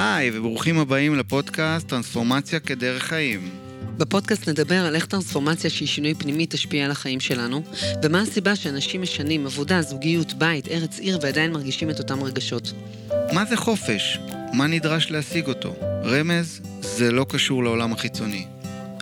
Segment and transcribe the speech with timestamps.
[0.00, 3.50] היי, וברוכים הבאים לפודקאסט טרנספורמציה כדרך חיים.
[3.96, 7.62] בפודקאסט נדבר על איך טרנספורמציה שהיא שינוי פנימי תשפיע על החיים שלנו,
[8.02, 12.72] ומה הסיבה שאנשים משנים עבודה, זוגיות, בית, ארץ עיר ועדיין מרגישים את אותם רגשות.
[13.32, 14.18] מה זה חופש?
[14.52, 15.74] מה נדרש להשיג אותו?
[16.04, 18.46] רמז, זה לא קשור לעולם החיצוני.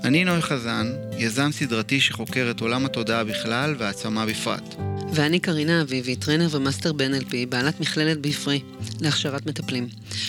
[0.04, 4.95] אני נוי חזן, יזם סדרתי שחוקר את עולם התודעה בכלל והעצמה בפרט.
[5.12, 8.60] ואני קרינה אביבי, trainer ו master ב-NLP, בעלת מכללת בעפרי,
[9.00, 9.88] להכשרת מטפלים.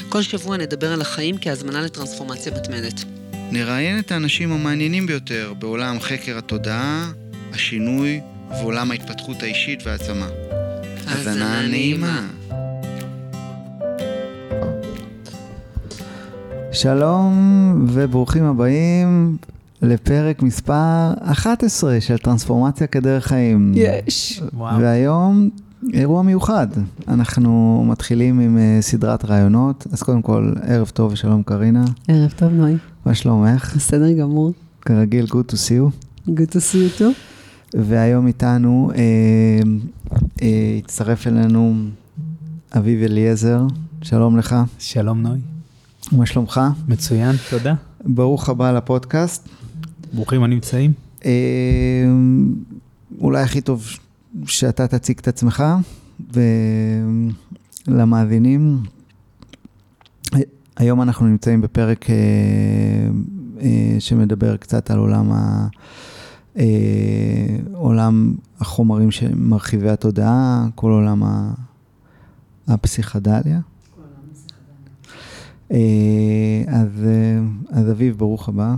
[0.09, 3.03] כל שבוע נדבר על החיים כהזמנה לטרנספורמציה מתמדת.
[3.51, 7.11] נראיין את האנשים המעניינים ביותר בעולם חקר התודעה,
[7.53, 10.27] השינוי ועולם ההתפתחות האישית והעצמה.
[11.07, 12.27] האזנה נעימה.
[16.71, 19.37] שלום וברוכים הבאים
[19.81, 23.71] לפרק מספר 11 של טרנספורמציה כדרך חיים.
[23.75, 24.41] יש.
[24.53, 24.79] וואו.
[24.81, 25.49] והיום
[25.93, 26.67] אירוע מיוחד.
[27.07, 29.87] אנחנו מתחילים עם uh, סדרת רעיונות.
[29.91, 31.85] אז קודם כל, ערב טוב ושלום קרינה.
[32.07, 32.77] ערב טוב, נוי.
[33.05, 33.73] מה שלומך?
[33.75, 34.53] בסדר גמור.
[34.81, 36.29] כרגיל, good to see you.
[36.29, 37.03] good to see you too.
[37.73, 39.01] והיום איתנו אה,
[40.41, 41.75] אה, הצטרף אלינו
[42.77, 43.61] אביב אליעזר.
[44.01, 44.55] שלום לך.
[44.79, 45.39] שלום נוי.
[46.11, 46.61] מה שלומך?
[46.87, 47.73] מצוין, תודה.
[48.05, 49.49] ברוך הבא לפודקאסט.
[50.13, 50.93] ברוכים הנמצאים.
[51.25, 51.31] אה,
[53.19, 53.85] אולי הכי טוב
[54.45, 55.63] שאתה תציג את עצמך
[57.87, 58.79] ולמאזינים.
[60.77, 62.15] היום אנחנו נמצאים בפרק אה,
[63.61, 65.67] אה, שמדבר קצת על עולם, ה,
[67.73, 71.23] עולם החומרים שמרחיבי התודעה, כל עולם
[72.67, 73.59] הפסיכדליה.
[75.71, 77.39] אה, אז, אה,
[77.79, 78.75] אז אביב, ברוך הבא.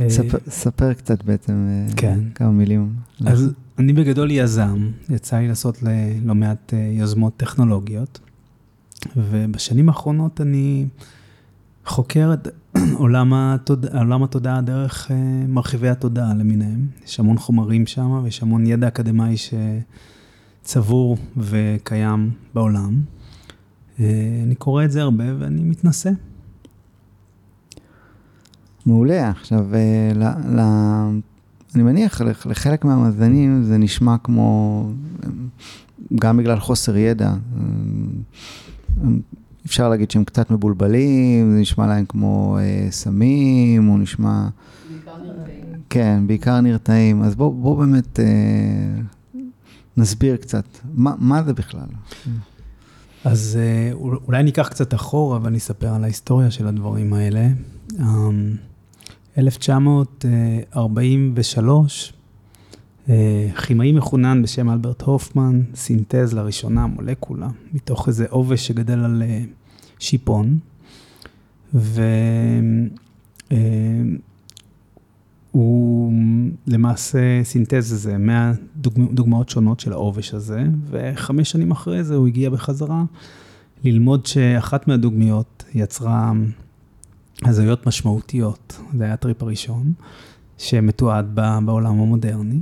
[0.00, 0.10] אה,
[0.48, 2.18] ספר, קצת בעצם, אה, כן.
[2.34, 2.92] כמה מילים.
[3.26, 5.88] אז אני בגדול יזם, יצא לי לעשות ל-
[6.24, 8.20] לא מעט אה, יוזמות טכנולוגיות,
[9.16, 10.86] ובשנים האחרונות אני
[11.86, 12.48] חוקר את
[12.94, 13.86] עולם, התוד...
[13.86, 15.10] עולם התודעה דרך
[15.48, 16.86] מרחיבי התודעה למיניהם.
[17.06, 19.34] יש המון חומרים שם ויש המון ידע אקדמאי
[20.62, 23.00] שצבור וקיים בעולם.
[23.98, 26.10] אני קורא את זה הרבה ואני מתנסה.
[28.86, 29.30] מעולה.
[29.30, 29.80] עכשיו, אה,
[30.14, 30.22] ל,
[30.56, 30.60] ל,
[31.74, 34.82] אני מניח לח- לחלק מהמאזינים זה נשמע כמו,
[35.24, 35.28] אה,
[36.14, 37.28] גם בגלל חוסר ידע.
[37.30, 37.36] אה,
[39.66, 44.48] אפשר להגיד שהם קצת מבולבלים, זה נשמע להם כמו אה, סמים, או נשמע...
[45.90, 47.22] כן, בעיקר נרתעים.
[47.22, 48.24] אז בואו בוא באמת אה,
[49.96, 50.64] נסביר קצת,
[50.94, 51.86] מה, מה זה בכלל?
[53.24, 53.58] אז
[53.92, 57.48] אול- אולי אני אקח קצת אחורה ואני אספר על ההיסטוריה של הדברים האלה.
[59.38, 62.12] אמ, 1943,
[63.08, 69.42] אה, כימאי מחונן בשם אלברט הופמן סינתז לראשונה מולקולה מתוך איזה עובש שגדל על אה,
[69.98, 70.58] שיפון.
[75.54, 76.12] והוא
[76.66, 82.26] למעשה סינתז איזה 100 דוגמא, דוגמאות שונות של העובש הזה, וחמש שנים אחרי זה הוא
[82.26, 83.04] הגיע בחזרה
[83.84, 86.32] ללמוד שאחת מהדוגמיות יצרה
[87.44, 89.92] הזיות משמעותיות, זה היה הטריפ הראשון,
[90.58, 92.60] שמתועד בעולם המודרני.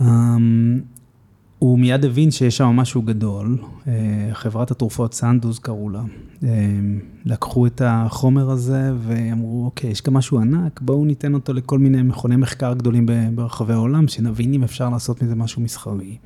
[0.00, 0.80] אמ,
[1.58, 3.92] הוא מיד הבין שיש שם משהו גדול, אה,
[4.32, 6.02] חברת התרופות סנדוז קראו לה.
[6.42, 6.48] אה,
[7.24, 12.02] לקחו את החומר הזה ואמרו, אוקיי, יש כאן משהו ענק, בואו ניתן אותו לכל מיני
[12.02, 16.16] מכוני מחקר גדולים ברחבי העולם, שנבין אם אפשר לעשות מזה משהו מסחרי.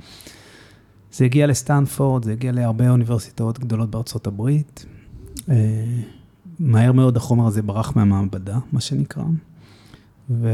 [1.12, 4.86] זה הגיע לסטנפורד, זה הגיע להרבה אוניברסיטאות גדולות בארצות הברית.
[6.60, 9.24] מהר מאוד החומר הזה ברח מהמעבדה, מה שנקרא.
[10.30, 10.48] ו...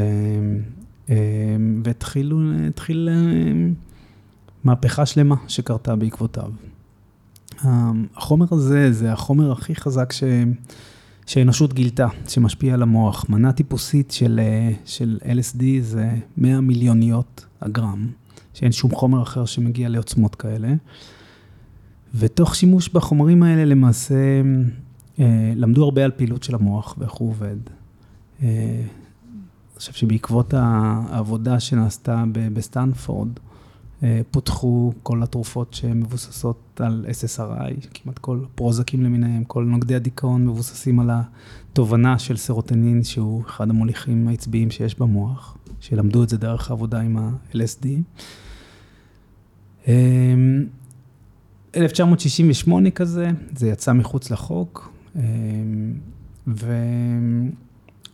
[1.11, 1.17] אה,
[1.85, 2.39] והתחילו,
[2.69, 3.71] התחיל אה,
[4.65, 6.51] מהפכה שלמה שקרתה בעקבותיו.
[8.17, 10.25] החומר הזה זה החומר הכי חזק ש...
[11.27, 13.29] שהאנושות גילתה, שמשפיע על המוח.
[13.29, 18.09] מנה טיפוסית של, אה, של LSD זה 100 מיליוניות הגרם,
[18.55, 20.75] שאין שום חומר אחר שמגיע לעוצמות כאלה.
[22.15, 24.15] ותוך שימוש בחומרים האלה למעשה
[25.57, 27.57] למדו הרבה על פעילות של המוח ואיך הוא עובד.
[28.43, 28.49] אה,
[29.75, 33.29] אני חושב שבעקבות העבודה שנעשתה בסטנפורד,
[34.03, 41.01] אה, פותחו כל התרופות שמבוססות על SSRI, כמעט כל פרוזקים למיניהם, כל נוגדי הדיכאון מבוססים
[41.01, 47.01] על התובנה של סרוטנין, שהוא אחד המוליכים העצביים שיש במוח, שלמדו את זה דרך העבודה
[47.01, 47.87] עם ה-LSD.
[49.89, 50.35] אה,
[51.77, 54.94] 1968 כזה, זה יצא מחוץ לחוק, אה,
[56.47, 56.75] ו...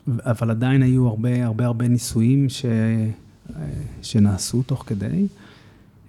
[0.08, 2.64] אבל עדיין היו הרבה הרבה הרבה ניסויים ש...
[4.02, 5.26] שנעשו תוך כדי.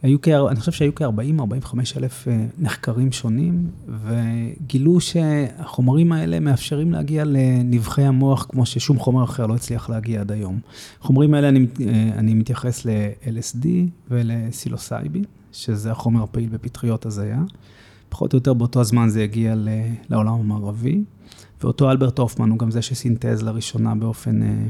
[0.04, 0.28] היו כ...
[0.28, 3.68] אני חושב שהיו כ-40-45 אלף אה, נחקרים שונים,
[4.04, 10.32] וגילו שהחומרים האלה מאפשרים להגיע לנבחי המוח, כמו ששום חומר אחר לא הצליח להגיע עד
[10.32, 10.60] היום.
[11.02, 13.68] החומרים האלה, אני, אה, אני מתייחס ל-LSD
[14.12, 17.44] ולסילוסייבין, שזה החומר הפעיל בפטריות הזיה.
[18.12, 19.56] פחות או יותר באותו הזמן זה הגיע
[20.10, 21.04] לעולם המערבי,
[21.62, 24.66] ואותו אלברט הופמן הוא גם זה שסינתז לראשונה באופן אה,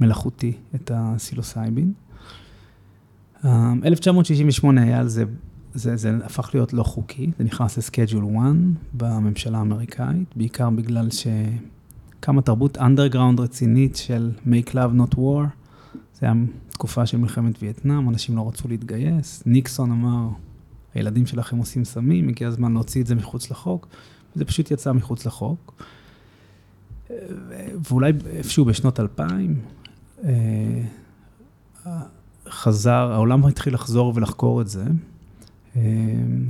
[0.00, 1.92] מלאכותי את הסילוסייבין.
[3.44, 5.24] 1968 היה על זה,
[5.74, 8.46] זה, זה הפך להיות לא חוקי, זה נכנס לסקייג'ול 1
[8.94, 15.46] בממשלה האמריקאית, בעיקר בגלל שקמה תרבות אנדרגראונד רצינית של make love not war,
[16.14, 16.34] זה היה
[16.68, 20.28] תקופה של מלחמת וייטנאם, אנשים לא רצו להתגייס, ניקסון אמר,
[20.98, 23.88] הילדים שלכם עושים סמים, הגיע הזמן להוציא את זה מחוץ לחוק,
[24.36, 25.82] וזה פשוט יצא מחוץ לחוק.
[27.90, 29.60] ואולי איפשהו בשנות 2000,
[32.48, 34.84] חזר, העולם התחיל לחזור ולחקור את זה.
[35.76, 35.82] אה,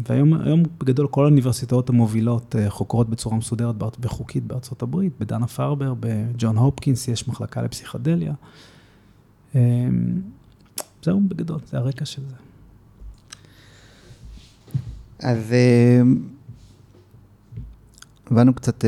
[0.09, 5.95] והיום היום בגדול כל האוניברסיטאות המובילות אה, חוקרות בצורה מסודרת וחוקית בארצות הברית, בדנה פרבר,
[6.01, 8.33] בג'ון הופקינס יש מחלקה לפסיכדליה.
[9.55, 9.61] אה,
[11.03, 12.48] זהו בגדול, זה הרקע של זה.
[15.19, 15.55] אז
[18.31, 18.85] הבנו קצת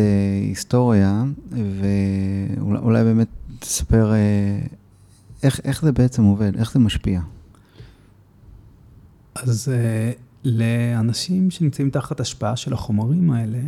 [0.47, 3.29] היסטוריה, ואולי באמת
[3.59, 4.13] תספר
[5.43, 6.57] איך, איך זה בעצם עובד?
[6.57, 7.21] איך זה משפיע?
[9.35, 13.59] אז uh, לאנשים שנמצאים תחת השפעה של החומרים האלה,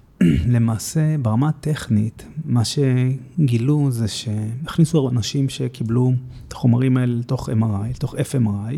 [0.54, 6.12] למעשה ברמה הטכנית, מה שגילו זה שהכניסו אנשים שקיבלו
[6.48, 8.74] את החומרים האלה לתוך MRI, לתוך FMRI,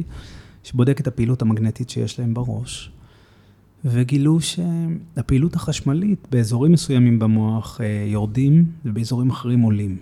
[0.65, 2.93] שבודק את הפעילות המגנטית שיש להם בראש,
[3.85, 9.99] וגילו שהפעילות החשמלית באזורים מסוימים במוח אה, יורדים ובאזורים אחרים עולים.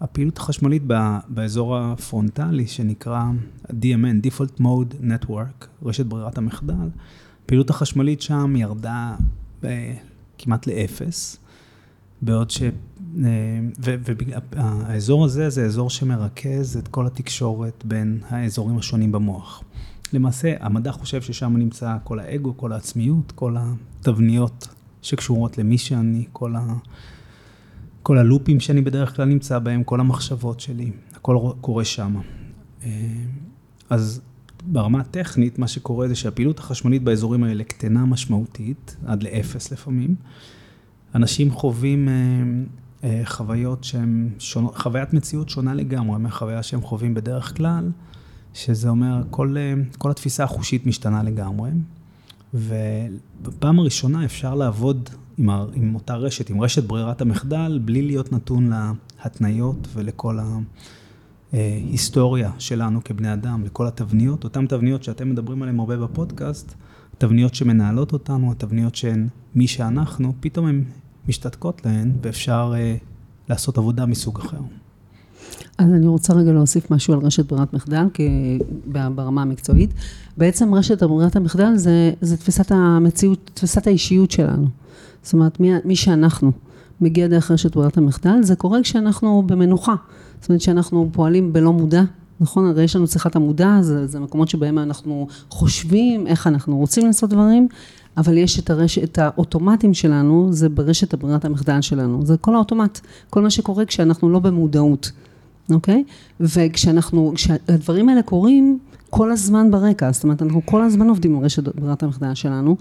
[0.00, 0.82] הפעילות החשמלית
[1.28, 3.24] באזור הפרונטלי, שנקרא
[3.68, 6.88] DMN, Default Mode Network, רשת ברירת המחדל,
[7.44, 9.14] הפעילות החשמלית שם ירדה
[10.38, 11.36] כמעט לאפס,
[12.22, 12.62] בעוד ש...
[14.52, 19.62] והאזור הזה זה אזור שמרכז את כל התקשורת בין האזורים השונים במוח.
[20.14, 24.68] למעשה, המדע חושב ששם נמצא כל האגו, כל העצמיות, כל התבניות
[25.02, 26.74] שקשורות למי שאני, כל ה...
[28.02, 32.20] כל הלופים שאני בדרך כלל נמצא בהם, כל המחשבות שלי, הכל קורה שם.
[32.84, 32.90] אה,
[33.90, 34.20] אז
[34.66, 40.14] ברמה הטכנית, מה שקורה זה שהפעילות החשמלית באזורים האלה קטנה משמעותית, עד לאפס לפעמים.
[41.14, 42.14] אנשים חווים אה,
[43.04, 47.90] אה, חוויות שהן, שונות, חוויית מציאות שונה לגמרי מהחוויה שהם חווים בדרך כלל,
[48.54, 49.56] שזה אומר, כל,
[49.98, 51.70] כל התפיסה החושית משתנה לגמרי.
[52.54, 58.32] ובפעם הראשונה אפשר לעבוד עם, ה, עם אותה רשת, עם רשת ברירת המחדל, בלי להיות
[58.32, 58.70] נתון
[59.24, 60.38] להתניות ולכל
[61.52, 66.74] ההיסטוריה שלנו כבני אדם, לכל התבניות, אותן תבניות שאתם מדברים עליהן הרבה בפודקאסט,
[67.18, 70.84] תבניות שמנהלות אותנו, התבניות שהן מי שאנחנו, פתאום הן
[71.28, 73.04] משתתקות להן ואפשר uh,
[73.48, 74.60] לעשות עבודה מסוג אחר.
[75.82, 79.90] אז אני רוצה רגע להוסיף משהו על רשת ברירת מחדל, כי ברמה המקצועית.
[80.36, 84.66] בעצם רשת ברירת המחדל זה, זה תפיסת המציאות, תפיסת האישיות שלנו.
[85.22, 86.52] זאת אומרת, מי, מי שאנחנו
[87.00, 89.94] מגיע דרך רשת ברירת המחדל, זה קורה כשאנחנו במנוחה.
[90.40, 92.02] זאת אומרת שאנחנו פועלים בלא מודע,
[92.40, 92.66] נכון?
[92.66, 97.30] הרי יש לנו צריכת המודע, זה, זה מקומות שבהם אנחנו חושבים איך אנחנו רוצים לעשות
[97.30, 97.68] דברים,
[98.16, 102.26] אבל יש את, הרש, את האוטומטים שלנו, זה ברשת הברירת המחדל שלנו.
[102.26, 105.10] זה כל האוטומט, כל מה שקורה כשאנחנו לא במודעות,
[105.70, 106.04] אוקיי?
[106.40, 108.78] וכשאנחנו, כשהדברים האלה קורים,
[109.10, 112.76] כל הזמן ברקע, זאת אומרת, אנחנו כל הזמן עובדים עם רשת ברירת המחדל שלנו,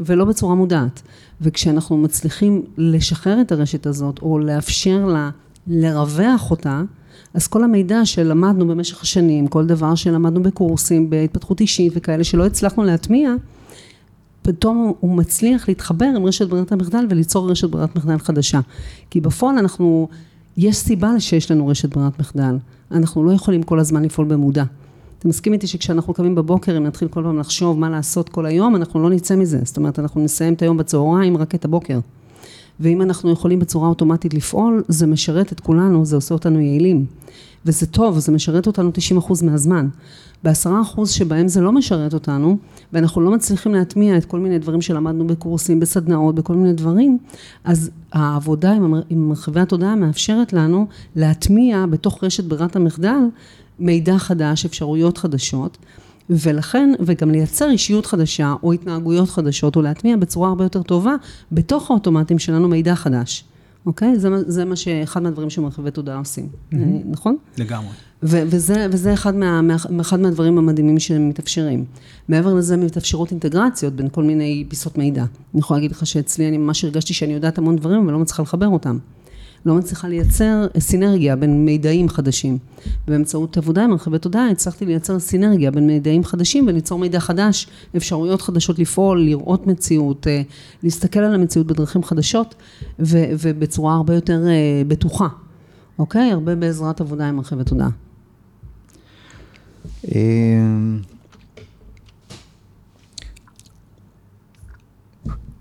[0.00, 1.02] ולא בצורה מודעת.
[1.40, 5.30] וכשאנחנו מצליחים לשחרר את הרשת הזאת, או לאפשר לה
[5.66, 6.82] לרווח אותה,
[7.34, 12.84] אז כל המידע שלמדנו במשך השנים, כל דבר שלמדנו בקורסים, בהתפתחות אישית וכאלה שלא הצלחנו
[12.84, 13.34] להטמיע,
[14.42, 18.60] פתאום הוא מצליח להתחבר עם רשת ברירת המחדל וליצור רשת ברירת מחדל חדשה.
[19.10, 20.08] כי בפועל אנחנו,
[20.58, 22.56] יש סיבה שיש לנו רשת ברירת מחדל.
[22.92, 24.64] אנחנו לא יכולים כל הזמן לפעול במודע.
[25.18, 28.76] אתה מסכים איתי שכשאנחנו קמים בבוקר, אם נתחיל כל פעם לחשוב מה לעשות כל היום,
[28.76, 29.60] אנחנו לא נצא מזה.
[29.62, 31.98] זאת אומרת, אנחנו נסיים את היום בצהריים רק את הבוקר.
[32.80, 37.06] ואם אנחנו יכולים בצורה אוטומטית לפעול, זה משרת את כולנו, זה עושה אותנו יעילים.
[37.68, 39.88] וזה טוב, זה משרת אותנו 90% מהזמן.
[40.44, 42.58] בעשרה אחוז שבהם זה לא משרת אותנו,
[42.92, 47.18] ואנחנו לא מצליחים להטמיע את כל מיני דברים שלמדנו בקורסים, בסדנאות, בכל מיני דברים,
[47.64, 48.72] אז העבודה
[49.10, 53.18] עם מרחבי התודעה מאפשרת לנו להטמיע בתוך רשת ברירת המחדל
[53.78, 55.78] מידע חדש, אפשרויות חדשות,
[56.30, 61.14] ולכן, וגם לייצר אישיות חדשה או התנהגויות חדשות, או להטמיע בצורה הרבה יותר טובה
[61.52, 63.44] בתוך האוטומטים שלנו מידע חדש.
[63.88, 64.18] אוקיי?
[64.18, 66.78] זה, זה מה שאחד מהדברים שמרחיבי תודעה עושים, אה,
[67.10, 67.36] נכון?
[67.58, 67.88] לגמרי.
[68.22, 71.84] ו- וזה, וזה אחד, מה, מה, אחד מהדברים המדהימים שמתאפשרים.
[72.28, 75.24] מעבר לזה מתאפשרות אינטגרציות בין כל מיני פיסות מידע.
[75.54, 78.68] אני יכולה להגיד לך שאצלי אני ממש הרגשתי שאני יודעת המון דברים ולא מצליחה לחבר
[78.68, 78.98] אותם.
[79.66, 82.58] לא מצליחה לייצר סינרגיה בין מידעים חדשים.
[83.08, 88.42] באמצעות עבודה עם מרחבי תודעה הצלחתי לייצר סינרגיה בין מידעים חדשים וליצור מידע חדש, אפשרויות
[88.42, 90.42] חדשות לפעול, לראות מציאות, אה,
[90.82, 92.54] להסתכל על המציאות בדרכים חדשות
[93.00, 95.28] ו- ובצורה הרבה יותר אה, בטוחה.
[95.98, 96.32] אוקיי?
[96.32, 97.88] הרבה בעזרת עבודה עם מרחבי תודעה.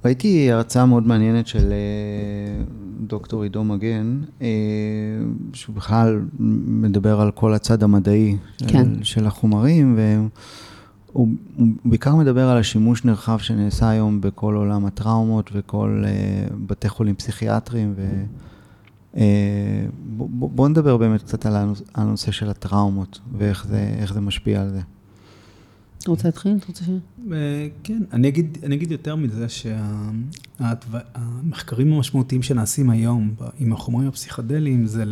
[0.08, 2.64] ראיתי הרצאה מאוד מעניינת של אה,
[3.08, 4.48] דוקטור עידו מגן, אה,
[5.54, 6.22] שהוא בכלל
[6.68, 8.38] מדבר על כל הצד המדעי
[8.68, 9.04] כן.
[9.04, 10.30] של החומרים, והוא
[11.16, 11.28] הוא
[11.86, 16.12] בעיקר מדבר על השימוש נרחב שנעשה היום בכל עולם הטראומות וכל אה,
[16.68, 17.94] בתי חולים פסיכיאטריים.
[17.98, 18.08] ו...
[19.18, 19.24] אה,
[20.18, 23.80] בוא, בוא- בוא נדבר באמת קצת על הנוש- הנושא של הטראומות ואיך זה,
[24.14, 24.80] זה משפיע על זה.
[26.08, 26.58] אתה רוצה להתחיל?
[26.58, 26.90] אתה רוצה ש...
[27.32, 29.46] אה, כן, אני אגיד, אני אגיד יותר מזה
[30.60, 35.04] שהמחקרים המשמעותיים שנעשים היום עם החומרים הפסיכדליים זה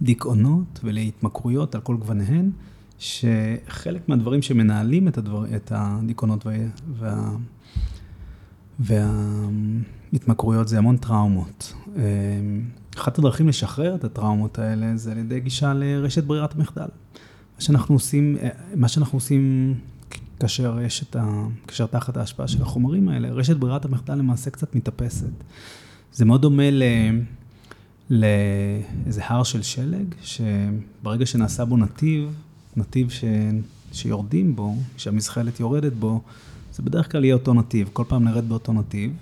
[0.00, 2.50] לדיכאונות ולהתמכרויות על כל גווניהן,
[2.98, 6.56] שחלק מהדברים שמנהלים את, הדבר, את הדיכאונות וה,
[6.98, 7.36] וה,
[10.12, 11.72] וההתמכרויות זה המון טראומות.
[11.96, 12.02] אה,
[12.96, 16.88] אחת הדרכים לשחרר את הטראומות האלה זה על ידי גישה לרשת ברירת המחדל.
[17.54, 19.74] מה שאנחנו עושים, אה, מה שאנחנו עושים
[20.40, 21.46] כאשר יש את ה...
[21.66, 25.30] כאשר תחת ההשפעה של החומרים האלה, רשת ברירת המחדל למעשה קצת מתאפסת.
[26.12, 26.82] זה מאוד דומה ל...
[28.10, 32.34] לאיזה הר של שלג, שברגע שנעשה בו נתיב,
[32.76, 33.24] נתיב ש...
[33.92, 36.20] שיורדים בו, שהמזחלת יורדת בו,
[36.72, 39.12] זה בדרך כלל יהיה אותו נתיב, כל פעם נרד באותו נתיב,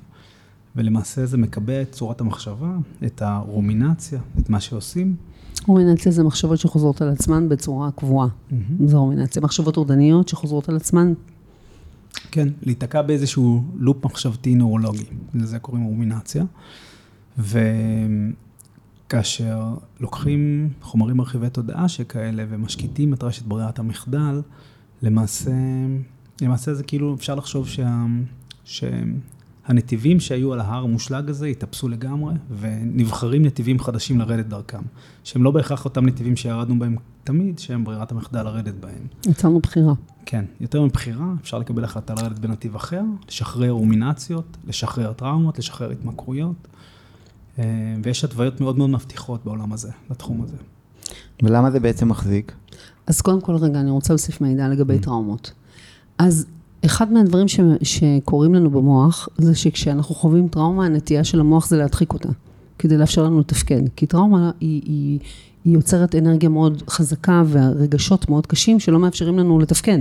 [0.77, 5.17] ולמעשה זה מקבע את צורת המחשבה, את הרומינציה, את מה שעושים.
[5.67, 8.29] רומינציה זה מחשבות שחוזרות על עצמן בצורה קבועה.
[8.87, 9.43] זו רומינציה.
[9.43, 11.13] מחשבות טורדניות שחוזרות על עצמן.
[12.31, 16.45] כן, להיתקע באיזשהו לופ מחשבתי נורולוגי, לזה קוראים רומינציה.
[19.09, 24.43] וכאשר לוקחים חומרים מרחיבי תודעה שכאלה ומשקיטים את רשת ברירת המחדל,
[25.03, 25.53] למעשה,
[26.43, 28.07] למעשה זה כאילו, אפשר לחשוב שה,
[29.67, 34.83] שהנתיבים שהיו על ההר המושלג הזה התאפסו לגמרי, ונבחרים נתיבים חדשים לרדת דרכם,
[35.25, 39.07] שהם לא בהכרח אותם נתיבים שירדנו בהם תמיד, שהם ברירת המחדל לרדת בהם.
[39.27, 39.95] יצרנו בחירה.
[40.27, 46.69] כן, יותר מבחירה, אפשר לקבל החלטה לרדת בנתיב אחר, לשחרר רומינציות, לשחרר טראומות, לשחרר התמכרויות,
[47.59, 47.65] אה,
[48.03, 50.57] ויש התוויות מאוד מאוד מבטיחות בעולם הזה, לתחום הזה.
[51.43, 52.53] ולמה זה בעצם מחזיק?
[53.07, 55.53] אז קודם כל, רגע, אני רוצה להוסיף מידע לגבי טראומות.
[56.19, 56.47] אז
[56.85, 62.13] אחד מהדברים ש, שקורים לנו במוח, זה שכשאנחנו חווים טראומה, הנטייה של המוח זה להדחיק
[62.13, 62.29] אותה,
[62.79, 63.83] כדי לאפשר לנו לתפקד.
[63.97, 65.19] כי טראומה היא, היא,
[65.65, 69.99] היא יוצרת אנרגיה מאוד חזקה והרגשות מאוד קשים שלא מאפשרים לנו לתפקד.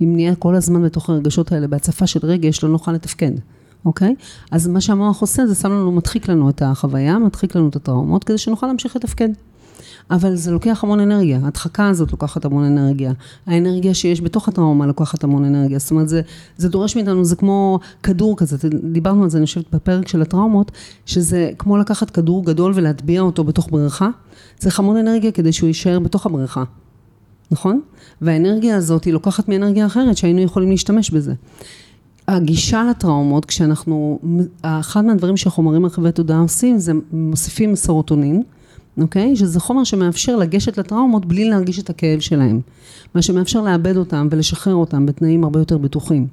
[0.00, 3.32] אם נהיה כל הזמן בתוך הרגשות האלה בהצפה של רגש, לא נוכל לתפקד,
[3.84, 4.14] אוקיי?
[4.50, 8.24] אז מה שהמוח עושה זה שם לנו, מדחיק לנו את החוויה, מדחיק לנו את הטראומות,
[8.24, 9.28] כדי שנוכל להמשיך לתפקד.
[10.10, 13.12] אבל זה לוקח המון אנרגיה, ההדחקה הזאת לוקחת המון אנרגיה,
[13.46, 16.20] האנרגיה שיש בתוך הטראומה לוקחת המון אנרגיה, זאת אומרת זה,
[16.56, 20.72] זה דורש מאיתנו, זה כמו כדור כזה, דיברנו על זה אני חושבת בפרק של הטראומות,
[21.06, 24.08] שזה כמו לקחת כדור גדול ולהטביע אותו בתוך בריכה,
[24.58, 26.64] צריך המון אנרגיה כדי שהוא יישאר בתוך הבריכה,
[27.50, 27.80] נכון?
[28.20, 31.34] והאנרגיה הזאת היא לוקחת מאנרגיה אחרת שהיינו יכולים להשתמש בזה.
[32.28, 34.18] הגישה לטראומות, כשאנחנו,
[34.62, 38.42] אחד מהדברים שהחומרים מרחיבי תודעה עושים, זה מוסיפים סרוטונין,
[38.98, 39.36] אוקיי?
[39.36, 42.60] שזה חומר שמאפשר לגשת לטראומות בלי להרגיש את הכאב שלהם.
[43.14, 46.26] מה שמאפשר לאבד אותם ולשחרר אותם בתנאים הרבה יותר בטוחים.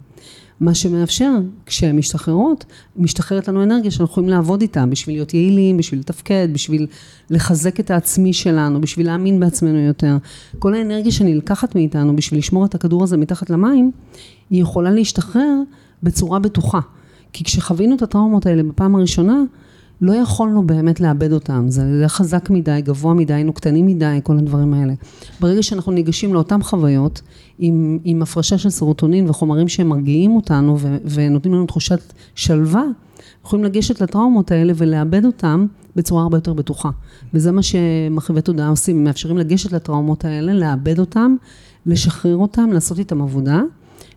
[0.60, 1.32] מה שמאפשר,
[1.66, 2.66] כשהן משתחררות,
[2.98, 6.88] משתחררת לנו אנרגיה שאנחנו יכולים לעבוד איתה בשביל להיות יעילים, בשביל לתפקד, בשביל
[7.30, 10.18] לחזק את העצמי שלנו, בשביל להאמין בעצמנו יותר.
[10.60, 13.92] כל האנרגיה שנלקחת מאיתנו בשביל לשמור את הכדור הזה מתחת למים,
[14.50, 15.54] היא יכולה להשתחרר
[16.04, 16.80] בצורה בטוחה.
[17.34, 19.42] כי כשחווינו את הטראומות האלה בפעם הראשונה,
[20.02, 24.38] לא יכולנו באמת לאבד אותם, זה היה חזק מדי, גבוה מדי, היינו קטנים מדי, כל
[24.38, 24.94] הדברים האלה.
[25.40, 27.22] ברגע שאנחנו ניגשים לאותן חוויות,
[27.60, 32.84] עם, עם הפרשה של סרוטונין וחומרים שמרגיעים אותנו ו, ונותנים לנו תחושת שלווה,
[33.46, 35.66] יכולים לגשת לטראומות האלה ולאבד אותם
[35.96, 36.90] בצורה הרבה יותר בטוחה.
[37.34, 41.36] וזה מה שמרחיבי תודעה עושים, מאפשרים לגשת לטראומות האלה, לאבד אותם,
[41.86, 43.62] לשחרר אותם, לעשות איתם עבודה.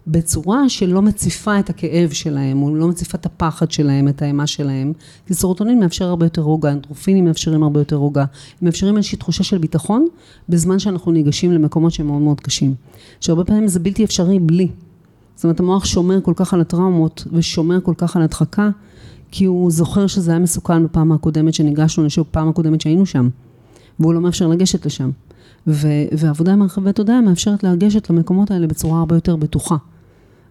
[0.06, 4.92] בצורה שלא מציפה את הכאב שלהם, או לא מציפה את הפחד שלהם, את האימה שלהם.
[5.26, 8.20] כי סרוטונין מאפשר הרבה יותר רוגע, אנטרופינים מאפשרים הרבה יותר רוגע.
[8.20, 8.26] הם
[8.62, 10.06] מאפשרים איזושהי תחושה של ביטחון,
[10.48, 12.74] בזמן שאנחנו ניגשים למקומות שהם מאוד מאוד קשים.
[13.20, 14.68] שהרבה פעמים זה בלתי אפשרי בלי.
[15.34, 18.70] זאת אומרת, המוח שומר כל כך על הטראומות, ושומר כל כך על הדחקה,
[19.30, 23.28] כי הוא זוכר שזה היה מסוכן בפעם הקודמת שניגשנו לשוק, פעם הקודמת שהיינו שם,
[24.00, 25.10] והוא לא מאפשר לגשת לשם.
[25.66, 29.76] ו- ועבודה עם הרחבי תודעה מאפשרת לגשת למקומות האלה בצורה הרבה יותר בטוחה.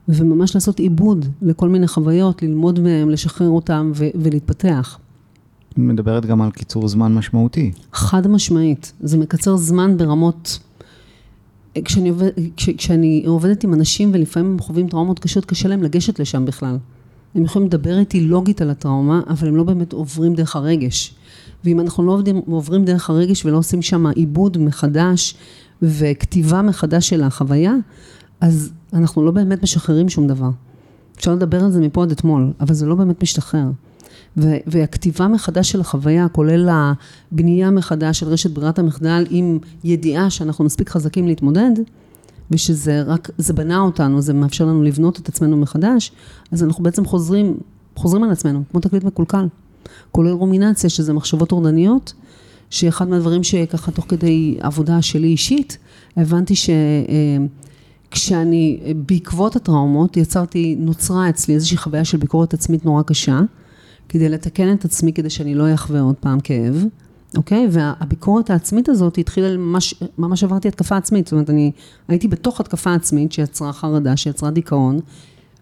[0.07, 4.99] וממש לעשות עיבוד לכל מיני חוויות, ללמוד מהם, לשחרר אותם ו- ולהתפתח.
[5.77, 7.71] מדברת גם על קיצור זמן משמעותי.
[7.93, 10.59] חד משמעית, זה מקצר זמן ברמות...
[11.85, 16.19] כשאני, עובד, כש, כשאני עובדת עם אנשים ולפעמים הם חווים טראומות קשות, קשה להם לגשת
[16.19, 16.77] לשם בכלל.
[17.35, 21.15] הם יכולים לדבר איתי לוגית על הטראומה, אבל הם לא באמת עוברים דרך הרגש.
[21.63, 25.35] ואם אנחנו לא עובדים, עוברים דרך הרגש ולא עושים שם עיבוד מחדש
[25.81, 27.73] וכתיבה מחדש של החוויה,
[28.43, 30.49] אז אנחנו לא באמת משחררים שום דבר.
[31.17, 33.65] אפשר לדבר על זה מפה עד אתמול, אבל זה לא באמת משתחרר.
[34.37, 40.65] ו- והכתיבה מחדש של החוויה, כולל הבנייה מחדש של רשת ברירת המחדל, עם ידיעה שאנחנו
[40.65, 41.71] מספיק חזקים להתמודד,
[42.51, 46.11] ושזה רק, זה בנה אותנו, זה מאפשר לנו לבנות את עצמנו מחדש,
[46.51, 47.57] אז אנחנו בעצם חוזרים,
[47.95, 49.47] חוזרים על עצמנו, כמו תקליט מקולקל.
[50.11, 52.13] כולל רומינציה, שזה מחשבות טורדניות,
[52.69, 55.77] שאחד מהדברים שככה תוך כדי עבודה שלי אישית,
[56.17, 56.53] הבנתי
[58.15, 63.41] שכשאני, בעקבות הטראומות, יצרתי, נוצרה אצלי איזושהי חוויה של ביקורת עצמית נורא קשה,
[64.09, 66.85] כדי לתקן את עצמי כדי שאני לא אחווה עוד פעם כאב.
[67.37, 67.67] אוקיי?
[67.71, 71.71] והביקורת העצמית הזאת התחילה, ממש, ממש עברתי התקפה עצמית, זאת אומרת, אני
[72.07, 74.99] הייתי בתוך התקפה עצמית שיצרה חרדה, שיצרה דיכאון,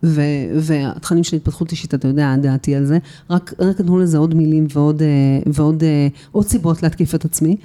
[0.04, 0.22] ו,
[0.60, 2.98] והתכנים של התפתחות אישית, אתה יודע, דעתי על זה,
[3.30, 5.08] רק, רק נתנו לזה עוד מילים ועוד, אה,
[5.54, 7.56] ועוד אה, עוד סיבות להתקיף את עצמי.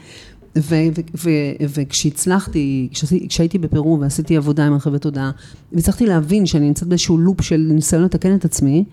[1.60, 2.88] וכשהצלחתי,
[3.28, 5.30] כשהייתי בפרו ועשיתי עבודה עם הרחבי תודעה,
[5.72, 8.84] והצלחתי להבין שאני נמצאת באיזשהו לופ של ניסיון לתקן את עצמי,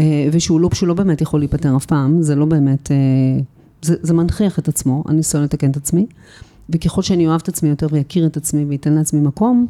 [0.00, 2.90] אה, ושהוא לופ שהוא לא באמת יכול להיפטר אף פעם, זה לא באמת,
[3.82, 6.06] זה, זה מנכיח את עצמו, הניסיון לתקן את עצמי,
[6.70, 9.66] וככל שאני אוהב את עצמי יותר ואכיר את עצמי ואתן לעצמי מקום,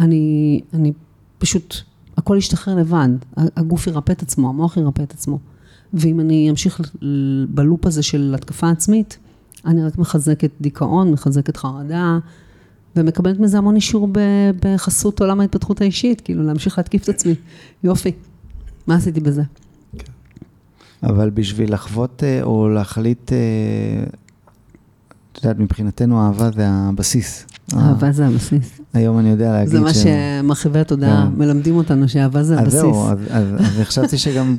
[0.00, 0.92] אני, אני
[1.38, 1.76] פשוט
[2.16, 5.38] הכל ישתחרר לבד, הגוף ירפא את עצמו, המוח ירפא את עצמו.
[5.94, 6.80] ואם אני אמשיך
[7.48, 9.18] בלופ הזה של התקפה עצמית,
[9.66, 12.18] אני רק מחזקת דיכאון, מחזקת חרדה,
[12.96, 14.08] ומקבלת מזה המון אישור
[14.60, 17.34] בחסות עולם ההתפתחות האישית, כאילו להמשיך להתקיף את עצמי.
[17.84, 18.12] יופי,
[18.86, 19.42] מה עשיתי בזה?
[19.98, 20.12] כן.
[21.02, 23.38] אבל בשביל לחוות אה, או להחליט, אה,
[25.32, 27.46] את יודעת, מבחינתנו אהבה זה הבסיס.
[27.74, 28.80] אהבה זה הבסיס.
[28.96, 29.72] היום אני יודע להגיד ש...
[29.72, 31.38] זה מה שמרחיבי התודעה כן.
[31.38, 32.74] מלמדים אותנו, שאהבה זה הבסיס.
[32.74, 33.44] אז זהו, אז
[33.82, 34.56] חשבתי שגם,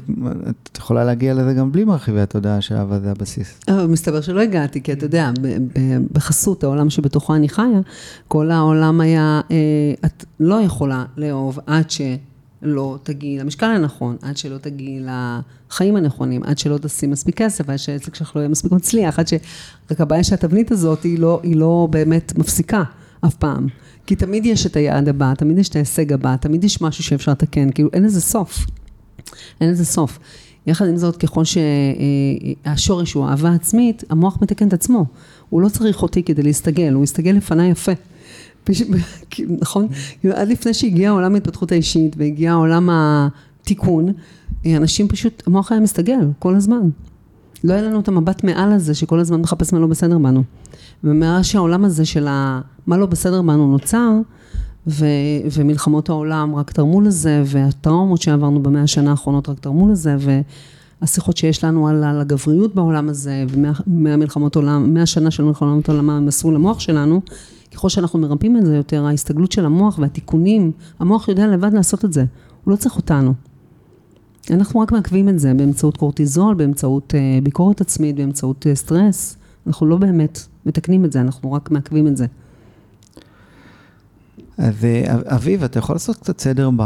[0.50, 3.60] את יכולה להגיע לזה גם בלי מרחיבי התודעה, שאהבה זה הבסיס.
[3.90, 5.32] מסתבר שלא הגעתי, כי אתה יודע,
[6.12, 7.80] בחסות העולם שבתוכו אני חיה,
[8.28, 9.56] כל העולם היה, אה,
[10.06, 12.02] את לא יכולה לאהוב עד ש...
[12.62, 15.00] לא תגיעי למשקל הנכון, עד שלא תגיעי
[15.70, 19.28] לחיים הנכונים, עד שלא תשים מספיק כסף, עד שהעסק שלך לא יהיה מספיק מצליח, עד
[19.28, 19.34] ש...
[19.92, 22.84] רק הבעיה שהתבנית הזאת היא לא, היא לא באמת מפסיקה
[23.26, 23.68] אף פעם.
[24.06, 27.32] כי תמיד יש את היעד הבא, תמיד יש את ההישג הבא, תמיד יש משהו שאפשר
[27.32, 28.66] לתקן, כאילו אין לזה סוף.
[29.62, 30.20] אין לזה סוף.
[30.68, 35.06] יחד עם זאת, ככל שהשורש הוא אהבה עצמית, המוח מתקן את עצמו.
[35.50, 37.92] הוא לא צריך אותי כדי להסתגל, הוא יסתגל לפניי יפה.
[39.62, 39.88] נכון?
[40.34, 44.14] עד לפני שהגיע העולם ההתפתחות האישית והגיע העולם התיקון,
[44.66, 46.90] אנשים פשוט, המוח היה מסתגל כל הזמן.
[47.64, 50.44] לא היה לנו את המבט מעל הזה שכל הזמן מחפש מה לא בסדר בנו.
[51.04, 52.28] ומאז שהעולם הזה של
[52.88, 54.12] מה לא בסדר בנו נוצר,
[54.88, 55.06] ו,
[55.52, 60.16] ומלחמות העולם רק תרמו לזה, והטראומות שעברנו במאה השנה האחרונות רק תרמו לזה,
[61.02, 63.46] והשיחות שיש לנו על, על הגבריות בעולם הזה,
[63.88, 67.22] ומהמלחמות עולם, מהשנה של מלחמות העולם הם עשו למוח שלנו,
[67.74, 72.14] ככל שאנחנו מרפאים את זה יותר, ההסתגלות של המוח והתיקונים, המוח יודע לבד לעשות את
[72.14, 72.26] זה,
[72.64, 73.34] הוא לא צריך אותנו.
[74.52, 79.38] אנחנו רק מעכבים את זה באמצעות קורטיזול, באמצעות uh, ביקורת עצמית, באמצעות uh, סטרס.
[79.68, 82.26] אנחנו לא באמת מתקנים את זה, אנחנו רק מעכבים את זה.
[84.58, 86.84] אז אה, אביב, אתה יכול לעשות קצת סדר ב...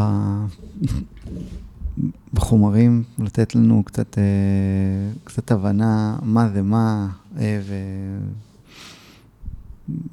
[2.34, 4.18] בחומרים, לתת לנו קצת,
[5.24, 7.74] קצת הבנה מה זה מה, ו...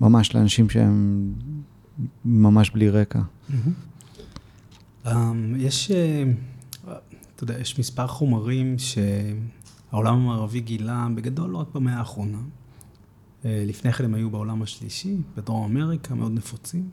[0.00, 1.24] ממש לאנשים שהם
[2.24, 3.20] ממש בלי רקע.
[3.50, 5.10] Mm-hmm.
[5.56, 6.24] יש, אה,
[7.38, 12.38] אתה יודע, יש מספר חומרים שהעולם המערבי גילה בגדול לא רק במאה האחרונה.
[13.44, 16.90] אה, לפני כן הם היו בעולם השלישי, בדרום אמריקה, מאוד נפוצים.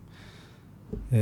[1.14, 1.18] אה,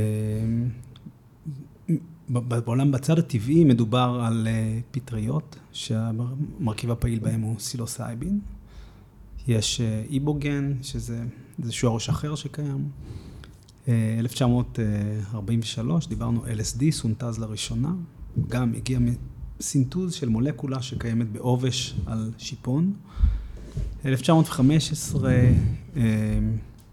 [2.28, 4.48] בעולם בצד הטבעי מדובר על
[4.90, 8.40] פטריות, שהמרכיב הפעיל בהם הוא סילוסייבין.
[9.48, 11.24] יש איבוגן, שזה
[11.58, 12.88] זה שורש אחר שקיים.
[13.88, 17.92] 1943, אה, דיברנו LSD, סונטז לראשונה,
[18.48, 18.98] גם הגיע
[19.60, 22.92] מסינטוז של מולקולה שקיימת בעובש על שיפון.
[24.06, 25.32] 1915,
[25.96, 26.38] אה,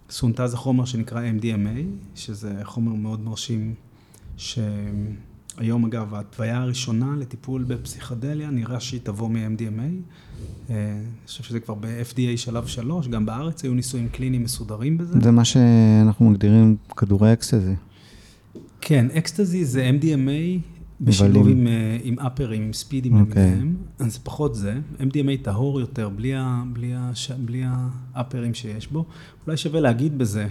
[0.09, 1.79] סונטז החומר שנקרא MDMA,
[2.15, 3.73] שזה חומר מאוד מרשים,
[4.37, 4.59] ש...
[5.57, 9.81] היום אגב, ההתוויה הראשונה לטיפול בפסיכדליה, נראה שהיא תבוא מ-MDMA.
[10.69, 15.19] אה, אני חושב שזה כבר ב-FDA שלב שלוש, גם בארץ היו ניסויים קליניים מסודרים בזה.
[15.21, 17.75] זה מה שאנחנו מגדירים כדורי אקסטזי.
[18.81, 20.70] כן, אקסטזי זה MDMA
[21.01, 23.43] בשילוב עם, אה, עם אפרים, עם ספידים אוקיי.
[23.43, 24.79] למיניהם, אז זה פחות זה.
[24.99, 27.63] MDMA טהור יותר, בלי, ה, בלי, ה, בלי
[28.13, 29.05] האפרים שיש בו.
[29.47, 30.47] אולי שווה להגיד בזה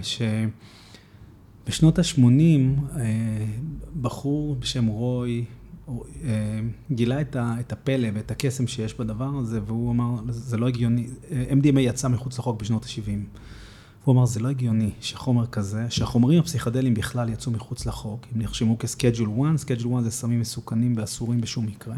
[1.67, 3.45] שבשנות ה-80, אה,
[4.01, 5.45] בחור בשם רוי,
[6.23, 6.59] אה,
[6.91, 11.07] גילה את, ה, את הפלא ואת הקסם שיש בדבר הזה, והוא אמר, זה לא הגיוני,
[11.29, 13.39] MDMA יצא מחוץ לחוק בשנות ה-70.
[14.03, 18.79] הוא אמר, זה לא הגיוני שחומר כזה, שהחומרים הפסיכדליים בכלל יצאו מחוץ לחוק, הם נרשמו
[18.79, 21.95] כ schedule 1, schedule 1 זה סמים מסוכנים ואסורים בשום מקרה.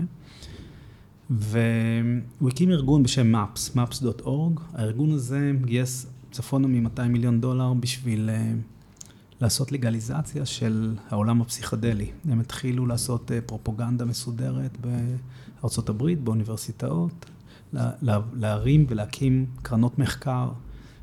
[1.29, 9.01] והוא הקים ארגון בשם MAPS, maps.org, הארגון הזה גייס צפונה מ-200 מיליון דולר בשביל uh,
[9.41, 12.11] לעשות לגליזציה של העולם הפסיכדלי.
[12.29, 14.77] הם התחילו לעשות uh, פרופוגנדה מסודרת
[15.61, 17.25] בארצות הברית, באוניברסיטאות,
[17.73, 20.49] לה, להרים ולהקים קרנות מחקר.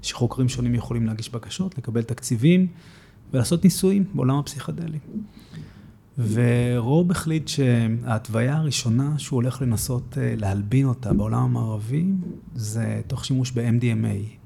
[0.02, 2.66] שחוקרים שונים יכולים להגיש בקשות, לקבל תקציבים
[3.32, 4.98] ולעשות ניסויים בעולם הפסיכדלי.
[6.18, 12.06] ורוב החליט שההתוויה הראשונה שהוא הולך לנסות אה, להלבין אותה בעולם המערבי,
[12.54, 14.40] זה תוך שימוש ב-MDMA.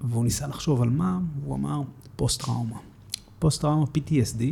[0.00, 1.82] והוא ניסה לחשוב על מה, הוא אמר
[2.16, 2.76] פוסט-טראומה.
[3.38, 4.42] פוסט-טראומה PTSD,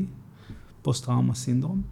[0.83, 1.83] פוסט-טראומה סינדרום.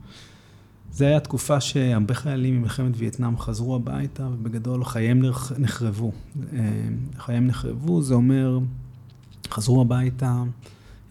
[0.97, 5.23] זה היה תקופה שהרבה חיילים ממלחמת וייטנאם חזרו הביתה, ובגדול חייהם
[5.59, 6.13] נחרבו.
[6.53, 6.59] אה,
[7.19, 8.59] חייהם נחרבו, זה אומר,
[9.51, 10.43] חזרו הביתה,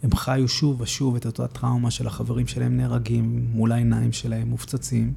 [0.03, 5.13] הם חיו שוב ושוב את אותה טראומה של החברים שלהם נהרגים, מול העיניים שלהם מופצצים,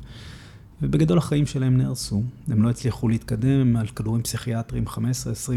[0.83, 2.23] ובגדול החיים שלהם נהרסו.
[2.49, 4.99] הם לא הצליחו להתקדם, הם על כדורים פסיכיאטריים 15-20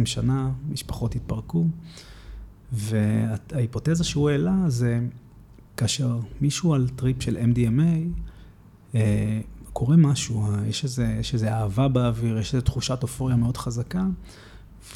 [0.05, 1.65] שנה, משפחות התפרקו.
[2.71, 4.99] וההיפותזה שהוא העלה זה,
[5.77, 8.21] כאשר מישהו על טריפ של MDMA,
[9.73, 14.05] קורה משהו, אה, יש איזה, יש איזה אהבה באוויר, יש איזו תחושת אופוריה מאוד חזקה,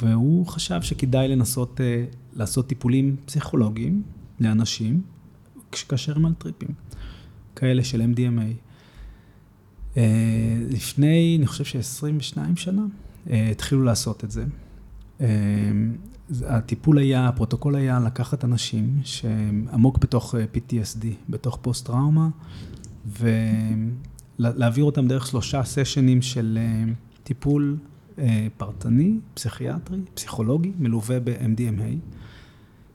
[0.02, 4.02] והוא חשב שכדאי לנסות אה, לעשות טיפולים פסיכולוגיים
[4.40, 5.02] לאנשים,
[5.88, 6.68] כאשר הם על טריפים,
[7.56, 8.42] כאלה של MDMA.
[10.70, 12.82] לפני, אני חושב ש-22 שנה,
[13.26, 14.44] התחילו לעשות את זה.
[16.46, 22.28] הטיפול היה, הפרוטוקול היה לקחת אנשים שהם עמוק בתוך PTSD, בתוך פוסט-טראומה,
[24.38, 26.92] ולהעביר אותם דרך שלושה סשנים של אה,
[27.24, 27.76] טיפול
[28.18, 32.12] אה, פרטני, פסיכיאטרי, פסיכולוגי, מלווה ב-MDMA,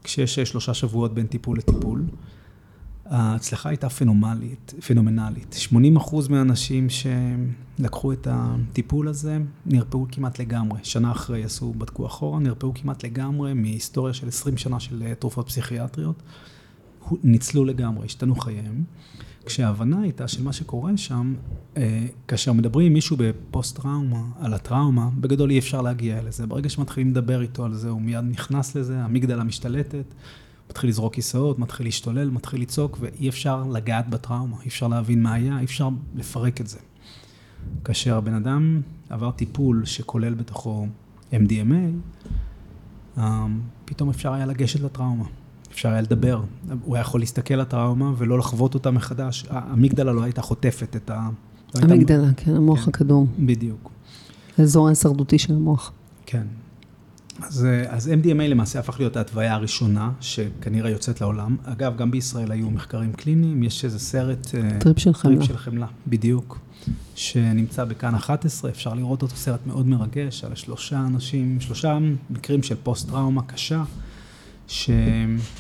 [0.04, 2.04] כשיש אה, שלושה שבועות בין טיפול לטיפול.
[3.06, 5.54] ההצלחה הייתה פנומלית, פנומנלית.
[5.54, 10.80] 80 אחוז מהאנשים שלקחו את הטיפול הזה נרפאו כמעט לגמרי.
[10.84, 16.24] שנה אחרי עשו, בדקו אחורה, נרפאו כמעט לגמרי מהיסטוריה של 20 שנה של תרופות פסיכיאטריות.
[17.24, 18.84] ניצלו לגמרי, השתנו חייהם.
[19.46, 21.36] כשההבנה הייתה של מה שקורה שם,
[21.78, 26.48] אה, כאשר מדברים עם מישהו בפוסט-טראומה, על הטראומה, בגדול אי אפשר להגיע לזה.
[26.48, 30.14] ברגע שמתחילים לדבר איתו על זה, הוא מיד נכנס לזה, המגדלה משתלטת,
[30.70, 35.34] מתחיל לזרוק כיסאות, מתחיל להשתולל, מתחיל לצעוק, ואי אפשר לגעת בטראומה, אי אפשר להבין מה
[35.34, 36.80] היה, אי אפשר לפרק את זה.
[37.86, 40.88] כאשר הבן אדם עבר טיפול שכולל בתוכו
[41.32, 41.74] MDMA,
[43.18, 43.46] אה,
[43.86, 45.26] פתאום אפשר היה לגשת לטראומה.
[45.72, 46.42] אפשר היה לדבר.
[46.84, 49.46] הוא היה יכול להסתכל על הטראומה ולא לחוות אותה מחדש.
[49.50, 51.30] האמיגדלה לא הייתה חוטפת את ה...
[51.76, 52.44] לא האמיגדלה, הייתה...
[52.44, 53.28] כן, המוח כן, הקדום.
[53.40, 53.92] בדיוק.
[54.58, 55.92] האזור ההישרדותי של המוח.
[56.26, 56.44] כן.
[57.42, 61.56] אז, אז MDMA למעשה הפך להיות ההתוויה הראשונה שכנראה יוצאת לעולם.
[61.64, 64.48] אגב, גם בישראל היו מחקרים קליניים, יש איזה סרט...
[64.56, 65.36] אה, טריפ של חמלה.
[65.36, 66.60] טריפ של חמלה, בדיוק.
[67.16, 71.98] שנמצא בכאן 11, אפשר לראות אותו, סרט מאוד מרגש על שלושה אנשים, שלושה
[72.30, 73.84] מקרים של פוסט-טראומה קשה.
[74.72, 74.90] ש...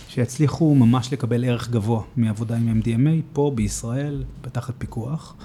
[0.07, 5.35] שיצליחו ממש לקבל ערך גבוה מעבודה עם MDMA, פה בישראל, בתחת פיקוח.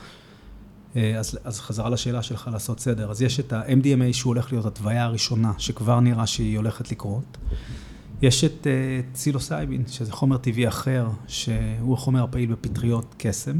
[0.96, 3.10] אה, אז, אז חזרה לשאלה שלך לעשות סדר.
[3.10, 7.36] אז יש את ה-MDMA שהוא הולך להיות התוויה הראשונה, שכבר נראה שהיא הולכת לקרות.
[8.22, 13.58] יש את uh, צילוסייבין, שזה חומר טבעי אחר, שהוא החומר הפעיל בפטריות קסם.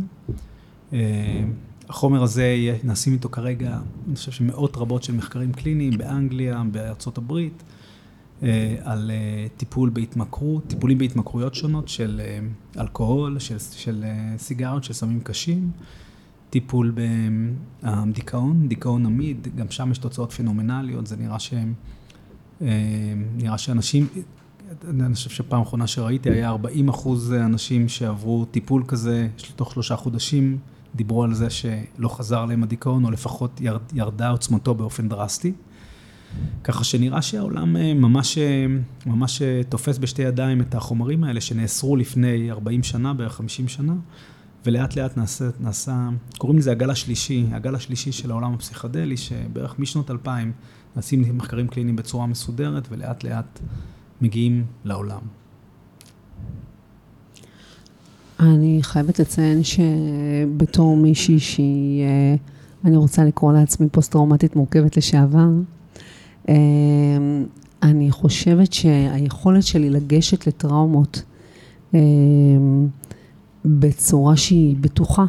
[0.91, 0.95] Uh,
[1.89, 7.63] החומר הזה, נעשים איתו כרגע, אני חושב שמאות רבות של מחקרים קליניים באנגליה, בארצות הברית.
[8.43, 12.39] אה, על אה, טיפול בהתמכרות, טיפולים בהתמכרויות שונות של אה,
[12.83, 14.05] אלכוהול, של, של
[14.39, 15.71] סיגריות, של סמים קשים,
[16.51, 16.95] טיפול
[17.83, 21.75] בדיכאון, דיכאון עמיד, גם שם יש תוצאות פנומנליות, זה נראה שהם,
[23.37, 24.07] נראה שאנשים,
[24.89, 30.59] אני חושב שפעם אחרונה שראיתי היה 40 אחוז אנשים שעברו טיפול כזה, תוך שלושה חודשים,
[30.95, 35.53] דיברו על זה שלא חזר להם הדיכאון, או לפחות ירד, ירדה עוצמתו באופן דרסטי.
[36.65, 38.67] ככה שנראה שהעולם אה, ממש, אה,
[39.07, 43.95] ממש אה, תופס בשתי ידיים את החומרים האלה שנאסרו לפני 40 שנה, בערך 50 שנה,
[44.67, 46.09] ולאט לאט נעשה, נעשה,
[46.39, 50.53] קוראים לזה הגל השלישי, הגל השלישי של העולם הפסיכדלי, שבערך משנות 2000
[50.97, 53.61] נעשים מחקרים קליניים בצורה מסודרת, ולאט לאט
[54.21, 55.21] מגיעים לעולם.
[58.41, 62.05] אני חייבת לציין שבתור מישהי שהיא,
[62.85, 65.49] אני רוצה לקרוא לעצמי פוסט-טראומטית מורכבת לשעבר,
[67.83, 71.23] אני חושבת שהיכולת שלי לגשת לטראומות
[71.95, 72.01] אה,
[73.65, 75.25] בצורה שהיא בטוחה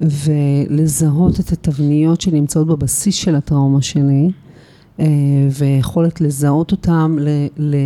[0.00, 4.30] ולזהות את התבניות שנמצאות בבסיס של הטראומה שלי
[5.50, 7.28] ויכולת לזהות אותם, ל...
[7.58, 7.76] ל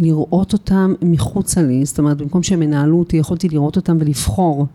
[0.00, 4.60] לראות אותם מחוצה לי, זאת אומרת במקום שהם ינהלו אותי יכולתי לראות אותם ולבחור.
[4.60, 4.66] אה,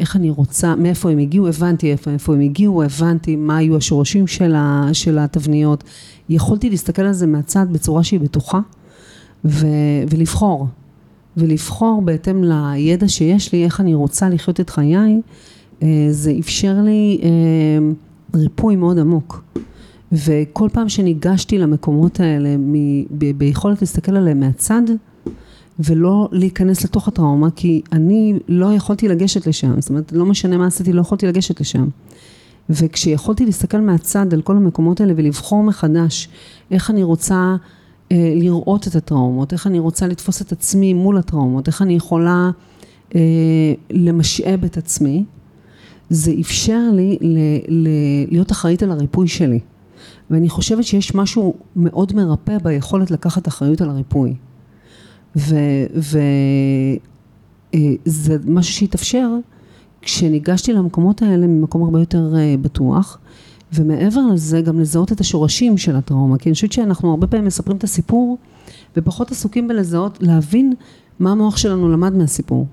[0.00, 4.26] איך אני רוצה, מאיפה הם הגיעו, הבנתי איפה, איפה הם הגיעו, הבנתי מה היו השורשים
[4.26, 5.84] של, ה, של התבניות,
[6.28, 8.60] יכולתי להסתכל על זה מהצד בצורה שהיא בטוחה
[9.44, 9.66] ו,
[10.10, 10.66] ולבחור,
[11.36, 15.20] ולבחור בהתאם לידע שיש לי, איך אני רוצה לחיות את חיי,
[15.82, 17.28] אה, זה אפשר לי אה,
[18.34, 19.42] ריפוי מאוד עמוק.
[20.12, 22.56] וכל פעם שניגשתי למקומות האלה
[23.36, 24.82] ביכולת להסתכל עליהם מהצד
[25.84, 30.66] ולא להיכנס לתוך הטראומה כי אני לא יכולתי לגשת לשם, זאת אומרת לא משנה מה
[30.66, 31.88] עשיתי לא יכולתי לגשת לשם
[32.70, 36.28] וכשיכולתי להסתכל מהצד על כל המקומות האלה ולבחור מחדש
[36.70, 37.56] איך אני רוצה
[38.12, 42.50] אה, לראות את הטראומות, איך אני רוצה לתפוס את עצמי מול הטראומות, איך אני יכולה
[43.14, 43.20] אה,
[43.90, 45.24] למשאב את עצמי,
[46.10, 47.38] זה אפשר לי ל-
[47.68, 49.60] ל- להיות אחראית על הריפוי שלי.
[50.30, 54.34] ואני חושבת שיש משהו מאוד מרפא ביכולת לקחת אחריות על הריפוי.
[55.36, 56.22] וזה
[57.74, 57.78] אה,
[58.46, 59.28] משהו שהתאפשר
[60.02, 63.18] כשניגשתי למקומות האלה ממקום הרבה יותר אה, בטוח.
[63.72, 67.76] ומעבר לזה גם לזהות את השורשים של הטראומה, כי אני חושבת שאנחנו הרבה פעמים מספרים
[67.76, 68.38] את הסיפור
[68.96, 70.72] ופחות עסוקים בלזהות, להבין
[71.18, 72.66] מה המוח שלנו למד מהסיפור.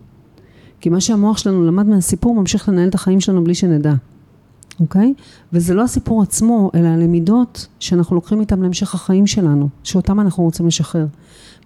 [0.81, 3.93] כי מה שהמוח שלנו למד מהסיפור ממשיך לנהל את החיים שלנו בלי שנדע.
[4.79, 5.13] אוקיי?
[5.53, 10.67] וזה לא הסיפור עצמו, אלא הלמידות שאנחנו לוקחים איתם להמשך החיים שלנו, שאותם אנחנו רוצים
[10.67, 11.05] לשחרר.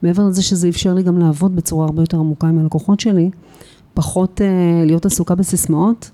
[0.04, 3.30] מעבר לזה שזה אפשר לי גם לעבוד בצורה הרבה יותר עמוקה עם הלקוחות שלי,
[3.94, 6.12] פחות uh, להיות עסוקה בסיסמאות,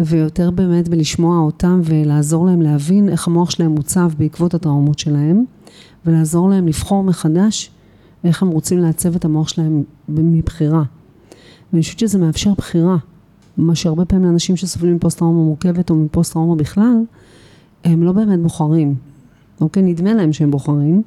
[0.00, 5.44] ויותר באמת בלשמוע אותם ולעזור להם להבין איך המוח שלהם מוצב בעקבות הטראומות שלהם,
[6.06, 7.70] ולעזור להם לבחור מחדש
[8.24, 10.82] איך הם רוצים לעצב את המוח שלהם מבחירה.
[11.72, 12.96] ואני חושבת שזה מאפשר בחירה.
[13.56, 16.96] מה שהרבה פעמים לאנשים שסובלים מפוסט טראומה מורכבת או מפוסט טראומה בכלל,
[17.84, 18.94] הם לא באמת בוחרים.
[19.60, 19.82] אוקיי?
[19.82, 21.02] נדמה להם שהם בוחרים,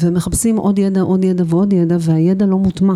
[0.00, 2.94] ומחפשים עוד ידע, עוד ידע ועוד ידע, והידע לא מוטמע.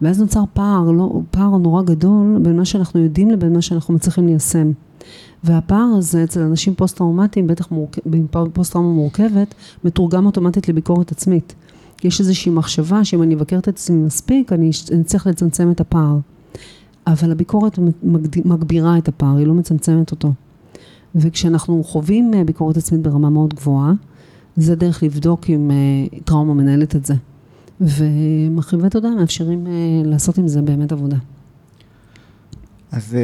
[0.00, 4.26] ואז נוצר פער, לא, פער נורא גדול בין מה שאנחנו יודעים לבין מה שאנחנו מצליחים
[4.26, 4.72] ליישם.
[5.44, 7.98] והפער הזה אצל אנשים פוסט-טראומטיים, בטח מורכ...
[8.52, 11.54] פוסט-טראומה מורכבת, מתורגם אוטומטית לביקורת עצמית.
[12.04, 16.18] יש איזושהי מחשבה שאם אני אבקר את עצמי מספיק, אני אצליח לצמצם את הפער.
[17.06, 17.78] אבל הביקורת
[18.44, 20.32] מגבירה את הפער, היא לא מצמצמת אותו.
[21.14, 23.92] וכשאנחנו חווים אה, ביקורת עצמית ברמה מאוד גבוהה,
[24.56, 27.14] זה דרך לבדוק אם אה, טראומה מנהלת את זה.
[27.80, 29.72] ומחריבי תודה מאפשרים אה,
[30.04, 31.16] לעשות עם זה באמת עבודה.
[32.92, 33.16] אז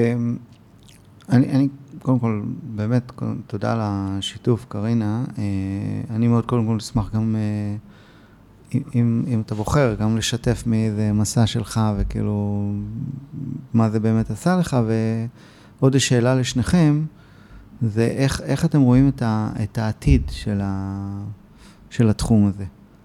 [1.28, 1.68] אני, אני
[2.02, 2.42] קודם כל,
[2.76, 3.12] באמת,
[3.46, 5.24] תודה על השיתוף, קרינה.
[6.10, 7.36] אני מאוד קודם כל אשמח גם
[8.74, 12.70] אם, אם אתה בוחר גם לשתף מאיזה מסע שלך וכאילו
[13.74, 14.76] מה זה באמת עשה לך,
[15.80, 17.02] ועוד שאלה לשניכם,
[17.82, 21.24] זה איך, איך אתם רואים את, ה, את העתיד של, ה,
[21.90, 22.64] של התחום הזה?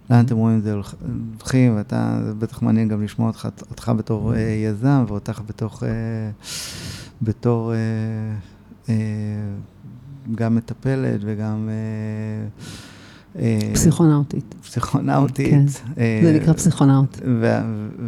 [0.09, 4.35] לאן אתם רואים את זה הולכים, ואתה, זה בטח מעניין גם לשמוע אותך, אותך בתור
[4.35, 5.89] אה, יזם ואותך בתוך, אה,
[7.21, 7.77] בתור אה,
[8.89, 8.95] אה,
[10.35, 11.69] גם מטפלת וגם...
[11.69, 12.47] אה,
[13.41, 14.55] אה, פסיכונאוטית.
[14.61, 15.49] פסיכונאוטית.
[15.49, 15.65] כן,
[15.97, 17.17] אה, זה נקרא פסיכונאוט.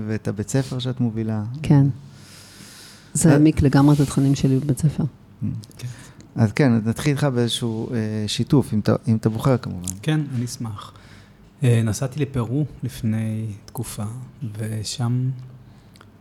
[0.08, 1.44] ואת הבית ספר שאת מובילה.
[1.64, 1.88] כן.
[3.14, 5.04] זה העמיק לגמרי את התכנים שלי בבית ספר.
[6.36, 8.74] אז כן, נתחיל איתך באיזשהו אה, שיתוף,
[9.08, 9.94] אם אתה בוחר כמובן.
[10.02, 10.94] כן, אני אשמח.
[11.64, 14.04] נסעתי לפרו לפני תקופה,
[14.58, 15.30] ושם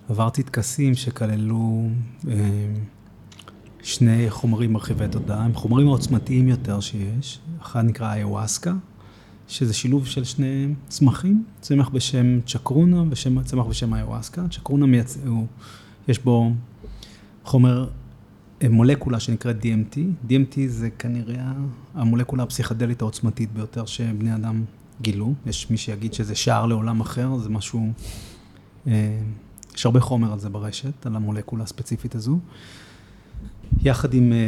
[0.09, 1.89] עברתי טקסים שכללו
[3.83, 7.41] שני חומרים מרחיבי תודעה, הם חומרים העוצמתיים יותר שיש.
[7.63, 8.75] אחד נקרא איוואסקה,
[9.49, 14.43] שזה שילוב של שני צמחים, צמח בשם צ'קרונה וצמח בשם איוואסקה.
[14.51, 15.19] צ'קרונה מייצ...
[15.27, 15.47] הוא,
[16.09, 16.53] יש בו
[17.45, 17.89] חומר, אה,
[18.71, 19.99] מולקולה שנקראת DMT.
[20.29, 21.53] DMT זה כנראה
[21.95, 24.65] המולקולה הפסיכדלית העוצמתית ביותר שבני אדם
[25.01, 25.35] גילו.
[25.47, 27.93] יש מי שיגיד שזה שער לעולם אחר, זה משהו...
[28.87, 29.19] אה,
[29.75, 32.39] יש הרבה חומר על זה ברשת, על המולקולה הספציפית הזו.
[33.83, 34.33] יחד עם...
[34.33, 34.39] אה,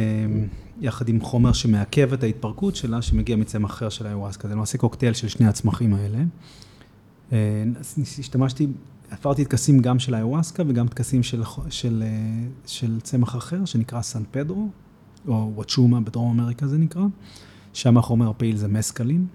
[0.81, 4.47] יחד עם חומר שמעכב את ההתפרקות שלה, שמגיע מצמח אחר של האיוואסקה.
[4.47, 6.17] זה למעשה קוקטייל של שני הצמחים האלה.
[7.31, 7.63] אה,
[8.19, 8.67] השתמשתי
[9.11, 12.03] עברתי טקסים גם של האיוואסקה וגם טקסים של, של,
[12.65, 14.69] של צמח אחר, שנקרא סן פדרו,
[15.27, 17.03] או וואצ'ומה בדרום אמריקה זה נקרא,
[17.73, 19.27] שם החומר הפעיל זה מסקלין.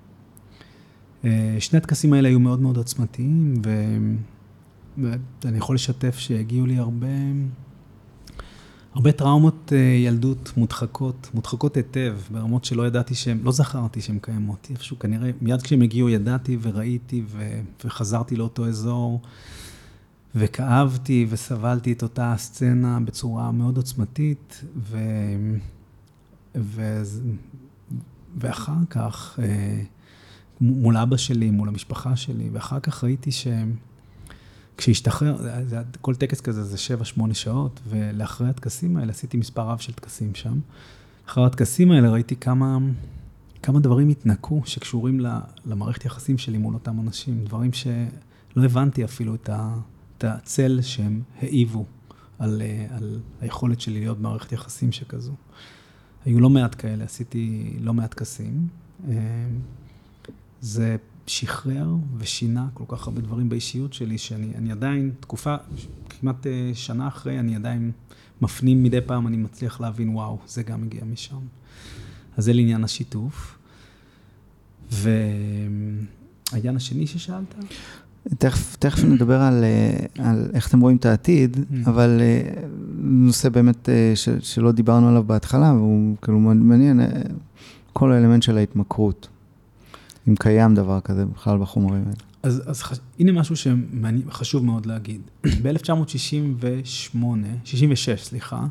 [1.61, 3.55] שני הטקסים האלה היו מאוד מאוד עוצמתיים,
[4.99, 7.07] ואני יכול לשתף שהגיעו לי הרבה...
[8.95, 14.67] הרבה טראומות אה, ילדות מודחקות, מודחקות היטב, ברמות שלא ידעתי שהן, לא זכרתי שהן קיימות.
[14.71, 19.21] איפשהו כנראה, מיד כשהם הגיעו ידעתי וראיתי ו, וחזרתי לאותו אזור,
[20.37, 24.99] וכאבתי וסבלתי את אותה הסצנה בצורה מאוד עוצמתית, ו,
[26.57, 27.03] ו,
[28.37, 29.83] ואחר כך, אה,
[30.61, 33.77] מול אבא שלי, מול המשפחה שלי, ואחר כך ראיתי שהם...
[34.77, 35.37] כשהשתחרר,
[36.01, 36.77] כל טקס כזה זה
[37.19, 40.59] 7-8 שעות, ולאחרי הטקסים האלה עשיתי מספר רב של טקסים שם.
[41.29, 42.79] אחרי הטקסים האלה ראיתי כמה,
[43.63, 45.21] כמה דברים התנקו שקשורים
[45.67, 49.77] למערכת יחסים שלי מול אותם אנשים, דברים שלא הבנתי אפילו את, ה,
[50.19, 51.85] את הצל שהם העיבו
[52.39, 55.33] על, על היכולת שלי להיות במערכת יחסים שכזו.
[56.25, 58.69] היו לא מעט כאלה, עשיתי לא מעט טקסים.
[59.09, 59.15] אה,
[60.61, 65.57] זה שחרר ושינה כל כך הרבה דברים באישיות שלי, שאני עדיין, תקופה,
[66.09, 67.93] כמעט אה, שנה אחרי, אני עדיין
[68.41, 71.41] מפנים מדי פעם, אני מצליח להבין, וואו, זה גם הגיע משם.
[72.37, 73.59] אז זה לעניין השיתוף.
[74.91, 77.55] והעניין השני ששאלת?
[78.39, 81.75] תכף, תכף נדבר על, אה, על איך אתם רואים את העתיד, mm.
[81.87, 82.63] אבל אה,
[82.99, 87.01] נושא באמת ש, שלא דיברנו עליו בהתחלה, והוא כאילו מעניין,
[87.93, 89.29] כל האלמנט של ההתמכרות.
[90.29, 92.17] אם קיים דבר כזה בכלל בחומרים האלה.
[92.43, 92.99] אז, אז חש...
[93.19, 95.21] הנה משהו שחשוב מאוד להגיד.
[95.63, 97.19] ב-1968,
[97.65, 98.67] 66, סליחה,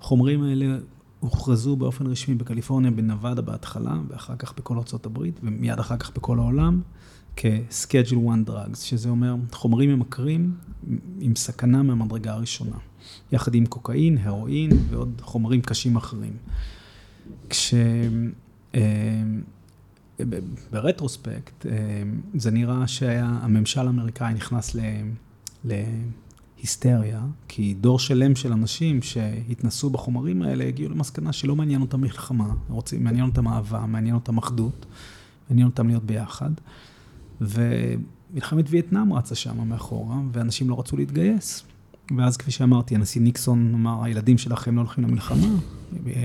[0.00, 0.76] החומרים האלה
[1.20, 6.80] הוכרזו באופן רשמי בקליפורניה, בנבדה בהתחלה, ואחר כך בכל ארה"ב, ומיד אחר כך בכל העולם,
[7.40, 10.54] כ-Schedule 1 Drugs, שזה אומר חומרים ממכרים
[11.20, 12.76] עם סכנה מהמדרגה הראשונה,
[13.32, 16.32] יחד עם קוקאין, הרואין ועוד חומרים קשים אחרים.
[17.48, 17.74] כש...
[18.74, 18.80] אה,
[20.70, 21.72] ברטרוספקט, אה,
[22.34, 24.76] זה נראה שהממשל האמריקאי נכנס
[25.64, 32.54] להיסטריה, כי דור שלם של אנשים שהתנסו בחומרים האלה הגיעו למסקנה שלא מעניין אותם מלחמה,
[32.68, 34.86] רוצים, מעניין אותם אהבה, מעניין אותם אחדות,
[35.50, 36.50] מעניין אותם להיות ביחד.
[37.40, 41.64] ומלחמת וייטנאם רצה שם מאחורה, ואנשים לא רצו להתגייס.
[42.16, 45.48] ואז כפי שאמרתי, הנשיא ניקסון אמר, הילדים שלכם לא הולכים למלחמה,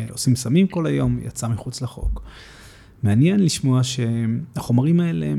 [0.09, 2.21] עושים סמים כל היום, יצא מחוץ לחוק.
[3.03, 5.33] מעניין לשמוע שהחומרים האלה,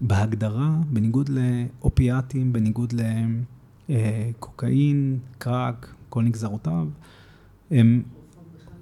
[0.00, 2.94] בהגדרה, בניגוד לאופיאטים, בניגוד
[3.88, 6.88] לקוקאין, קרק, כל נגזרותיו,
[7.70, 8.02] הם,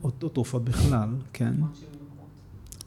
[0.04, 1.54] או תרופות בכלל, כן,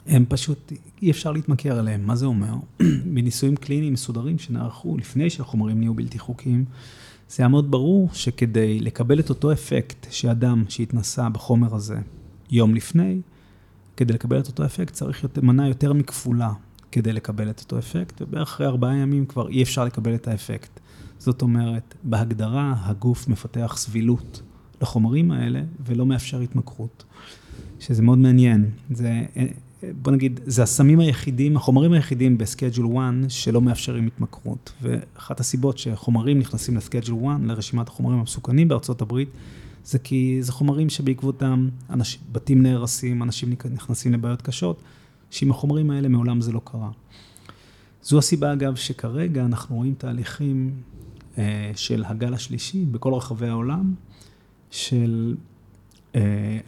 [0.06, 2.06] הם פשוט, אי אפשר להתמכר אליהם.
[2.06, 2.54] מה זה אומר?
[3.14, 6.64] בניסויים קליניים מסודרים שנערכו לפני שהחומרים נהיו בלתי חוקיים,
[7.28, 11.98] זה היה מאוד ברור שכדי לקבל את אותו אפקט שאדם שהתנסה בחומר הזה
[12.50, 13.20] יום לפני,
[13.96, 16.52] כדי לקבל את אותו אפקט צריך יותר, מנה יותר מכפולה
[16.92, 20.80] כדי לקבל את אותו אפקט, ובערך אחרי ארבעה ימים כבר אי אפשר לקבל את האפקט.
[21.18, 24.42] זאת אומרת, בהגדרה הגוף מפתח סבילות
[24.82, 27.04] לחומרים האלה ולא מאפשר התמכרות,
[27.80, 28.70] שזה מאוד מעניין.
[28.90, 29.24] זה,
[30.02, 34.72] בוא נגיד, זה הסמים היחידים, החומרים היחידים בסקייג'ול 1 שלא מאפשרים התמכרות.
[34.82, 39.28] ואחת הסיבות שחומרים נכנסים לסקייג'ול 1, לרשימת החומרים המסוכנים בארצות הברית,
[39.84, 44.82] זה כי זה חומרים שבעקבותם אנשים, בתים נהרסים, אנשים נכנסים לבעיות קשות,
[45.30, 46.90] שעם החומרים האלה מעולם זה לא קרה.
[48.02, 50.70] זו הסיבה, אגב, שכרגע אנחנו רואים תהליכים
[51.38, 53.94] אה, של הגל השלישי בכל רחבי העולם,
[54.70, 55.36] של
[56.14, 56.58] אה,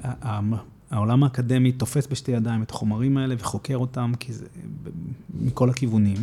[0.94, 4.46] העולם האקדמי תופס בשתי ידיים את החומרים האלה וחוקר אותם כי זה,
[5.40, 6.16] מכל הכיוונים.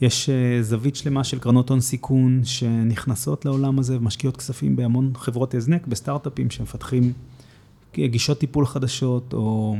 [0.00, 5.54] יש אה, זווית שלמה של קרנות הון סיכון שנכנסות לעולם הזה ומשקיעות כספים בהמון חברות
[5.54, 7.12] הזנק, בסטארט-אפים שמפתחים
[7.94, 9.76] גישות טיפול חדשות, או,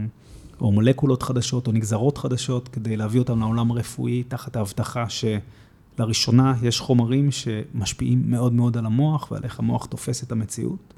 [0.60, 5.04] או מולקולות חדשות, או נגזרות חדשות, כדי להביא אותם לעולם הרפואי, תחת ההבטחה
[5.98, 10.94] שלראשונה יש חומרים שמשפיעים מאוד מאוד על המוח, ועל איך המוח תופס את המציאות.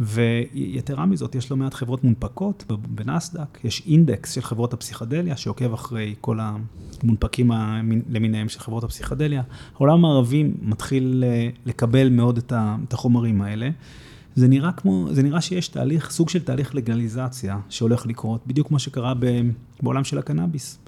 [0.00, 6.14] ויתרה מזאת, יש לא מעט חברות מונפקות בנסדק, יש אינדקס של חברות הפסיכדליה שעוקב אחרי
[6.20, 7.50] כל המונפקים
[8.08, 9.42] למיניהם של חברות הפסיכדליה.
[9.74, 13.70] העולם הערבי מתחיל אה, לקבל מאוד את החומרים האלה.
[14.34, 18.78] זה נראה כמו, זה נראה שיש תהליך, סוג של תהליך לגליזציה שהולך לקרות, בדיוק כמו
[18.78, 19.14] שקרה
[19.82, 20.78] בעולם של הקנאביס.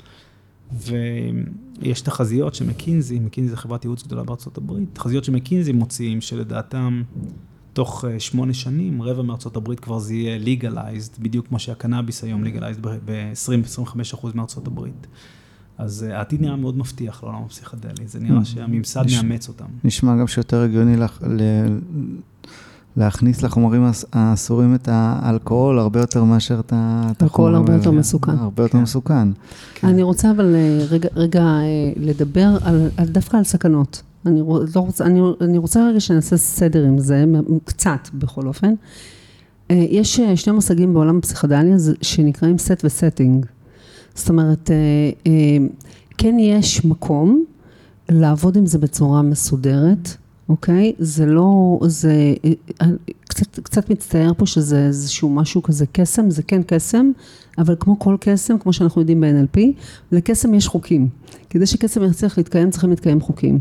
[0.72, 7.02] ויש תחזיות שמקינזי, מקינזי זה חברת ייעוץ גדולה בארצות הברית, תחזיות שמקינזי מוציאים שלדעתם
[7.76, 12.44] תוך אה, שמונה שנים, רבע מארצות הברית כבר זה יהיה legalized, בדיוק כמו שהקנאביס היום
[12.44, 15.06] legalized ב-20-25% מארצות הברית.
[15.78, 19.64] אז אה, העתיד נראה מאוד מבטיח לעולם הפסיכדלי, זה נראה שהממסד נש- מאמץ אותם.
[19.84, 21.40] נשמע גם שיותר הגיוני לך, ל,
[22.96, 27.88] להכניס לחומרים האס- האסורים את האלכוהול הרבה יותר מאשר את ה- את אלכוהול החומרים הרבה
[27.88, 27.98] יותר.
[27.98, 28.32] מסוכן.
[28.38, 28.82] הרבה יותר כן.
[28.82, 29.28] מסוכן.
[29.74, 29.88] כן.
[29.88, 31.44] אני רוצה אבל אה, רגע, רגע
[31.96, 34.02] לדבר על, על, דווקא על סכנות.
[34.26, 34.40] אני,
[34.74, 37.24] לא רוצה, אני, אני רוצה רגע שנעשה סדר עם זה,
[37.64, 38.74] קצת בכל אופן.
[39.70, 43.46] אה, יש אה, שני מושגים בעולם הפסיכדליה שנקראים set וסטינג.
[44.14, 45.66] זאת אומרת, אה,
[46.18, 47.44] כן יש מקום
[48.08, 50.16] לעבוד עם זה בצורה מסודרת,
[50.48, 50.92] אוקיי?
[50.98, 52.34] זה לא, זה
[53.28, 57.10] קצת, קצת מצטער פה שזה איזשהו משהו כזה קסם, זה כן קסם,
[57.58, 59.60] אבל כמו כל קסם, כמו שאנחנו יודעים ב-NLP,
[60.12, 61.08] לקסם יש חוקים.
[61.50, 63.58] כדי שקסם יצליח להתקיים, צריכים להתקיים חוקים.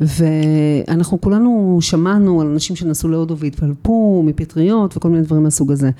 [0.00, 5.90] ואנחנו כולנו שמענו על אנשים שנסעו להודו והתפלפו מפטריות וכל מיני דברים מהסוג הזה.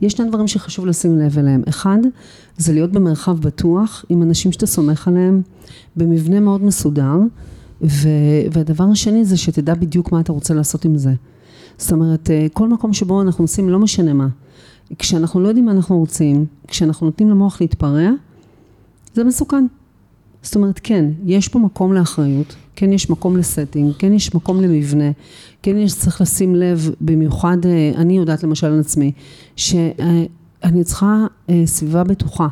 [0.00, 1.62] יש שני דברים שחשוב לשים לב אליהם.
[1.68, 1.98] אחד,
[2.56, 5.42] זה להיות במרחב בטוח עם אנשים שאתה סומך עליהם,
[5.96, 7.16] במבנה מאוד מסודר,
[7.82, 8.08] ו-
[8.52, 11.12] והדבר השני זה שתדע בדיוק מה אתה רוצה לעשות עם זה.
[11.78, 14.28] זאת אומרת, אה, כל מקום שבו אנחנו עושים, לא משנה מה.
[14.98, 18.10] כשאנחנו לא יודעים מה אנחנו רוצים, כשאנחנו נותנים למוח להתפרע,
[19.14, 19.66] זה מסוכן.
[20.42, 24.60] זאת אומרת, כן, יש פה מקום לאחריות, כן יש מקום ל setting, כן יש מקום
[24.60, 25.10] למבנה,
[25.62, 29.12] כן יש, צריך לשים לב, במיוחד, אה, אני יודעת למשל על עצמי,
[29.56, 32.48] שאני צריכה אה, סביבה בטוחה.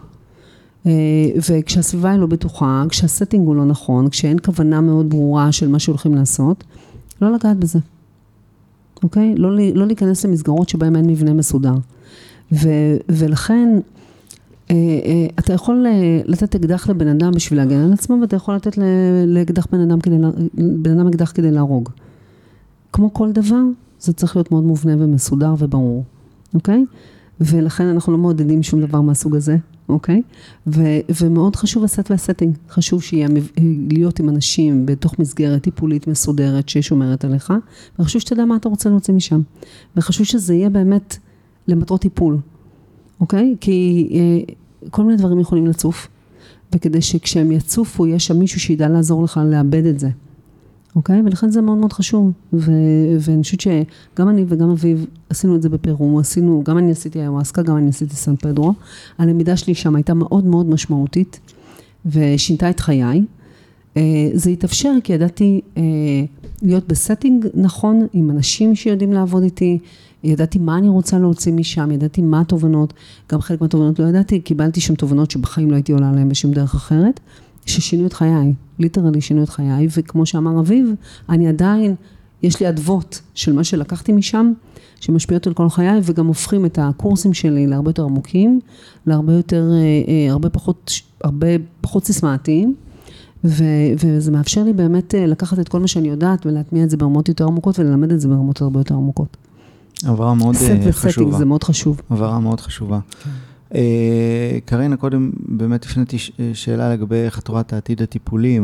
[0.86, 0.92] אה,
[1.50, 5.78] וכשהסביבה היא לא בטוחה, כשה setting הוא לא נכון, כשאין כוונה מאוד ברורה של מה
[5.78, 6.64] שהולכים לעשות,
[7.22, 7.78] לא לגעת בזה,
[9.02, 9.34] אוקיי?
[9.36, 11.74] לא, לא להיכנס למסגרות שבהן אין מבנה מסודר.
[12.52, 12.68] ו,
[13.08, 13.68] ולכן,
[15.38, 18.78] אתה יכול אה, לתת אקדח לבן אדם בשביל להגן על עצמו, ואתה יכול לתת
[19.26, 20.16] לאקדח בן אדם כדי,
[20.54, 21.88] בן אדם אקדח כדי להרוג.
[22.92, 23.62] כמו כל דבר,
[24.00, 26.04] זה צריך להיות מאוד מובנה ומסודר וברור,
[26.54, 26.84] אוקיי?
[27.40, 29.56] ולכן אנחנו לא מעודדים שום דבר מהסוג הזה,
[29.88, 30.22] אוקיי?
[30.66, 32.56] ו- ומאוד חשוב הסט והסטינג.
[32.70, 33.28] חשוב שיהיה
[33.90, 37.52] להיות עם אנשים בתוך מסגרת טיפולית מסודרת ששומרת עליך,
[37.98, 39.40] וחשוב שתדע מה אתה רוצה להוציא משם.
[39.96, 41.16] וחשוב שזה יהיה באמת
[41.68, 42.38] למטרות טיפול,
[43.20, 43.56] אוקיי?
[43.60, 44.54] כי אה,
[44.90, 46.08] כל מיני דברים יכולים לצוף,
[46.74, 50.08] וכדי שכשהם יצופו, יש שם מישהו שידע לעזור לך לאבד את זה.
[50.96, 51.22] אוקיי?
[51.24, 52.32] ולכן זה מאוד מאוד חשוב.
[52.52, 57.22] ו- ואני חושבת שגם אני וגם אביב עשינו את זה בפרו, עשינו, גם אני עשיתי
[57.22, 58.72] איוואסקה, גם אני עשיתי סן פדרו.
[59.18, 61.40] הלמידה שלי שם הייתה מאוד מאוד משמעותית,
[62.06, 63.22] ושינתה את חיי.
[63.96, 64.02] אה,
[64.34, 65.82] זה התאפשר כי ידעתי אה,
[66.62, 69.78] להיות ב setting נכון, עם אנשים שיודעים לעבוד איתי,
[70.24, 72.92] ידעתי מה אני רוצה להוציא משם, ידעתי מה התובנות,
[73.32, 76.74] גם חלק מהתובנות לא ידעתי, קיבלתי שם תובנות שבחיים לא הייתי עולה עליהן בשום דרך
[76.74, 77.20] אחרת,
[77.66, 80.90] ששינו את חיי, literally שינו את חיי, וכמו שאמר אביב,
[81.28, 81.94] אני עדיין,
[82.42, 84.52] יש לי אדוות של מה שלקחתי משם,
[85.00, 88.60] שמשפיעות על כל חיי, וגם הופכים את הקורסים שלי להרבה יותר עמוקים,
[89.06, 90.92] להרבה יותר, אה, אה, הרבה פחות,
[91.24, 91.46] הרבה
[91.80, 92.74] פחות סיסמאתיים.
[93.44, 96.96] ו- וזה מאפשר לי באמת אה, לקחת את כל מה שאני יודעת ולהטמיע את זה
[96.96, 99.36] ברמות יותר עמוקות וללמד את זה ברמות הרבה יותר עמוקות.
[100.04, 101.38] הבהרה מאוד סט אה, וסטינג חשובה.
[101.38, 102.00] זה מאוד חשוב.
[102.10, 102.98] הבהרה מאוד חשובה.
[103.74, 108.56] אה, קרינה, קודם באמת הפניתי ש- שאלה לגבי איך את רואה את העתיד הטיפולי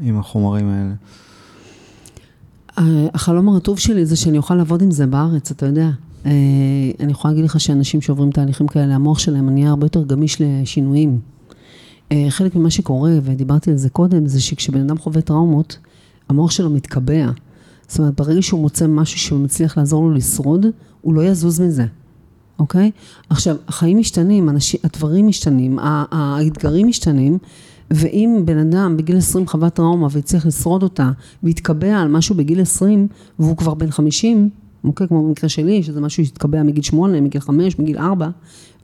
[0.00, 0.92] עם החומרים האלה.
[3.14, 5.90] החלום הרטוב שלי זה שאני אוכל לעבוד עם זה בארץ, אתה יודע.
[6.26, 6.30] אה,
[7.00, 11.18] אני יכולה להגיד לך שאנשים שעוברים תהליכים כאלה, המוח שלהם נהיה הרבה יותר גמיש לשינויים.
[12.12, 15.78] אה, חלק ממה שקורה, ודיברתי על זה קודם, זה שכשבן אדם חווה טראומות,
[16.28, 17.26] המוח שלו מתקבע.
[17.90, 20.66] זאת אומרת, ברגע שהוא מוצא משהו שמצליח לעזור לו לשרוד,
[21.00, 21.86] הוא לא יזוז מזה,
[22.58, 22.90] אוקיי?
[23.30, 25.78] עכשיו, החיים משתנים, אנשים, הדברים משתנים,
[26.10, 27.38] האתגרים משתנים,
[27.90, 31.10] ואם בן אדם בגיל 20 חווה טראומה והצליח לשרוד אותה,
[31.42, 34.50] והתקבע על משהו בגיל 20, והוא כבר בן 50,
[34.84, 35.08] אוקיי?
[35.08, 38.28] כמו במקרה שלי, שזה משהו שהתקבע מגיל 8, מגיל 5, מגיל 4,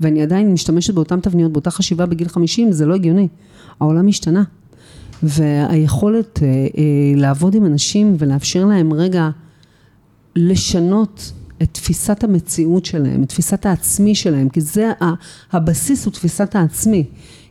[0.01, 3.29] ואני עדיין משתמשת באותן תבניות, באותה חשיבה בגיל 50, זה לא הגיוני.
[3.81, 4.43] העולם השתנה.
[5.23, 6.63] והיכולת אה, אה,
[7.17, 9.29] לעבוד עם אנשים ולאפשר להם רגע
[10.37, 14.93] לשנות את תפיסת המציאות שלהם, את תפיסת העצמי שלהם, כי זה
[15.53, 17.05] הבסיס הוא תפיסת העצמי.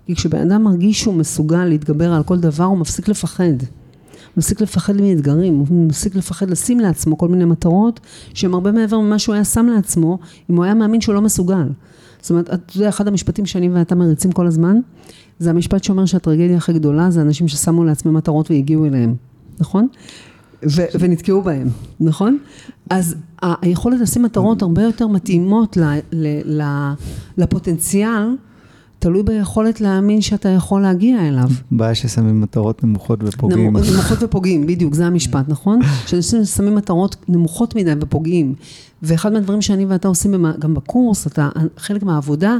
[0.05, 3.43] כי כשבן אדם מרגיש שהוא מסוגל להתגבר על כל דבר, הוא מפסיק לפחד.
[3.43, 7.99] הוא מפסיק לפחד מאתגרים, הוא מפסיק לפחד לשים לעצמו כל מיני מטרות
[8.33, 11.67] שהן הרבה מעבר ממה שהוא היה שם לעצמו, אם הוא היה מאמין שהוא לא מסוגל.
[12.21, 14.79] זאת אומרת, אתה יודע, אחד המשפטים שאני ואתה מריצים כל הזמן,
[15.39, 19.15] זה המשפט שאומר שהטרגדיה הכי גדולה זה אנשים ששמו לעצמם מטרות והגיעו אליהם,
[19.59, 19.87] נכון?
[20.65, 21.67] ו- ונתקעו בהם,
[21.99, 22.37] נכון?
[22.89, 26.93] אז היכולת לשים מטרות הרבה יותר מתאימות ל- ל- ל-
[27.37, 28.35] לפוטנציאל,
[29.05, 31.49] תלוי ביכולת להאמין שאתה יכול להגיע אליו.
[31.71, 33.77] בעיה ששמים מטרות נמוכות ופוגעים.
[33.77, 35.79] נמוכות ופוגעים, בדיוק, זה המשפט, נכון?
[36.07, 38.55] שאנשים שמים מטרות נמוכות מדי ופוגעים.
[39.03, 42.57] ואחד מהדברים שאני ואתה עושים גם בקורס, אתה, חלק מהעבודה,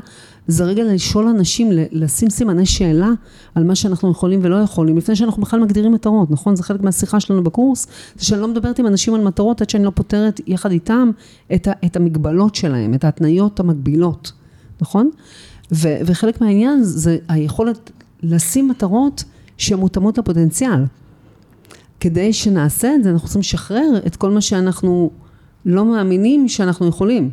[0.48, 3.10] זה רגע לשאול אנשים, לשים סימני שאלה
[3.56, 6.56] על מה שאנחנו יכולים ולא יכולים, לפני שאנחנו בכלל מגדירים מטרות, נכון?
[6.56, 9.84] זה חלק מהשיחה שלנו בקורס, זה שאני לא מדברת עם אנשים על מטרות עד שאני
[9.84, 11.12] לא פותרת יחד איתם
[11.56, 14.32] את, ה, את המגבלות שלהם, את ההתניות המגבילות,
[14.82, 15.10] נכון?
[15.72, 17.92] ו, וחלק מהעניין זה היכולת
[18.24, 19.24] לשים מטרות
[19.58, 20.86] שמותאמות לפוטנציאל.
[22.00, 25.12] כדי שנעשה את זה, אנחנו צריכים לשחרר את כל מה שאנחנו
[25.66, 27.30] לא מאמינים שאנחנו יכולים,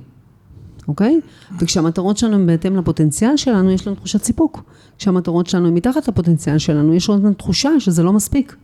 [0.89, 1.21] אוקיי?
[1.59, 4.63] וכשהמטרות שלנו הן בהתאם לפוטנציאל שלנו, יש לנו תחושת סיפוק.
[4.99, 8.57] כשהמטרות שלנו הן מתחת לפוטנציאל שלנו, יש לנו תחושה שזה לא מספיק,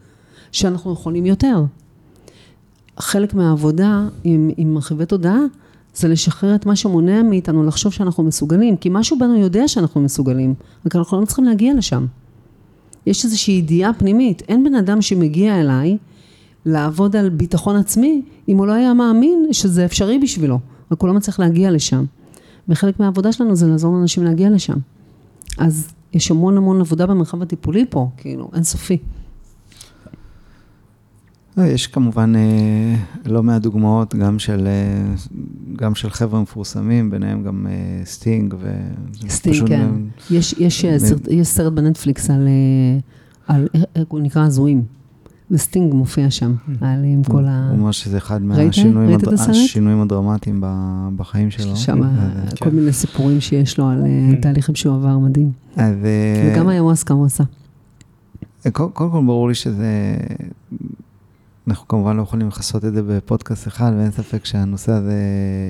[0.52, 1.64] שאנחנו יכולים יותר.
[2.98, 5.40] חלק מהעבודה עם, עם מרחיבי תודעה,
[5.99, 10.55] זה לשחרר את מה שמונע מאיתנו לחשוב שאנחנו מסוגלים, כי משהו בנו יודע שאנחנו מסוגלים,
[10.86, 12.07] רק אנחנו לא צריכים להגיע לשם.
[13.07, 15.99] יש איזושהי ידיעה פנימית, אין בן אדם שמגיע אליי
[16.66, 20.59] לעבוד על ביטחון עצמי, אם הוא לא היה מאמין שזה אפשרי בשבילו,
[20.92, 22.05] רק הוא לא מצליח להגיע לשם.
[22.68, 24.76] וחלק מהעבודה שלנו זה לעזור לאנשים להגיע לשם.
[25.59, 28.99] אז יש המון המון עבודה במרחב הטיפולי פה, כאילו, אינסופי.
[31.59, 32.94] לא, יש כמובן אה,
[33.26, 35.14] לא מעט דוגמאות, גם של, אה,
[35.76, 38.54] גם של חבר'ה מפורסמים, ביניהם גם אה, סטינג.
[38.61, 38.70] ו...
[39.28, 39.90] סטינג, כן.
[40.30, 42.48] יש, יש, סרט, יש סרט בנטפליקס על,
[43.46, 44.82] על, איך הוא נקרא הזויים.
[45.50, 47.68] וסטינג מופיע שם, היה לי עם כל ה...
[47.70, 50.62] הוא אומר שזה אחד מהשינויים הדרמטיים
[51.16, 51.76] בחיים שלו.
[51.76, 52.02] שם
[52.59, 52.76] כל כן.
[52.76, 54.40] מיני סיפורים שיש לו על כן.
[54.40, 55.52] תהליכים שהוא עבר מדהים.
[55.76, 57.44] וגם איוואסקה הוא עשה.
[58.72, 60.16] קודם כל ברור לי שזה...
[61.68, 65.14] אנחנו כמובן לא יכולים לכסות את זה בפודקאסט אחד, ואין ספק שהנושא הזה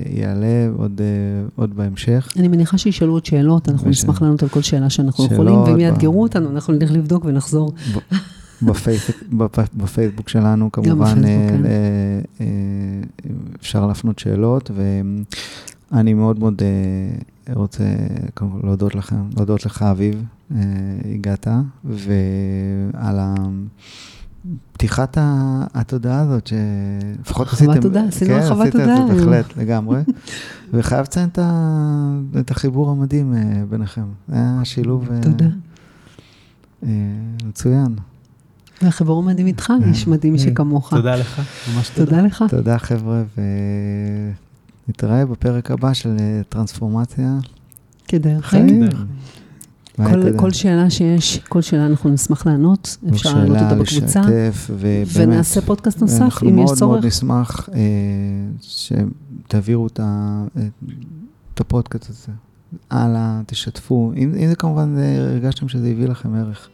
[0.09, 1.01] יעלה עוד,
[1.55, 2.33] עוד בהמשך.
[2.37, 3.97] אני מניחה שישאלו עוד שאלות, אנחנו וש...
[3.97, 7.73] נשמח לענות על כל שאלה שאנחנו שאלות, יכולים, ואם יאתגרו אותנו, אנחנו נלך לבדוק ונחזור.
[9.73, 11.65] בפייסבוק שלנו כמובן אה, כן.
[11.65, 11.71] אה,
[12.41, 12.45] אה,
[13.59, 14.71] אפשר להפנות שאלות,
[15.91, 16.61] ואני מאוד מאוד
[17.53, 17.83] רוצה
[18.63, 20.23] להודות לכם, להודות לך אביב,
[21.15, 21.47] הגעת,
[21.83, 23.35] ועל ה...
[24.73, 25.17] פתיחת
[25.73, 27.71] התודעה הזאת, שלפחות עשיתם...
[27.71, 28.85] חוות תודה, עשינו כן, חוות תודה.
[28.85, 30.01] כן, עשיתם בהחלט, לגמרי.
[30.73, 31.29] וחייב לציין
[32.39, 33.33] את החיבור המדהים
[33.69, 34.05] ביניכם.
[34.27, 35.09] זה היה שילוב...
[35.21, 35.45] תודה.
[37.45, 37.95] מצוין.
[38.81, 40.89] והחיבור מדהים איתך, איש מדהים שכמוך.
[40.89, 41.41] תודה לך,
[41.75, 42.11] ממש תודה.
[42.11, 42.43] תודה לך.
[42.49, 43.23] תודה חבר'ה,
[44.87, 46.17] ונתראה בפרק הבא של
[46.49, 47.37] טרנספורמציה.
[48.07, 48.83] כדרך חיים.
[50.07, 54.21] כל, כל שאלה שיש, כל שאלה אנחנו נשמח לענות, אפשר לענות אותה בקבוצה.
[54.21, 56.41] לשתף, ובאמת, ונעשה פודקאסט נוסף, אם יש צורך.
[56.41, 57.79] אנחנו מאוד מאוד נשמח אה,
[58.61, 59.99] שתעבירו את,
[61.53, 62.31] את הפודקאסט הזה
[62.89, 64.13] הלאה, תשתפו.
[64.15, 66.69] אם, אם זה כמובן הרגשתם שזה הביא לכם ערך.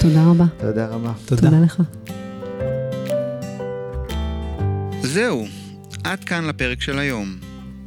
[0.00, 0.44] תודה רבה.
[0.58, 1.12] תודה רבה.
[1.26, 1.82] תודה, תודה לך.
[5.02, 5.46] זהו,
[6.04, 7.36] עד כאן לפרק של היום.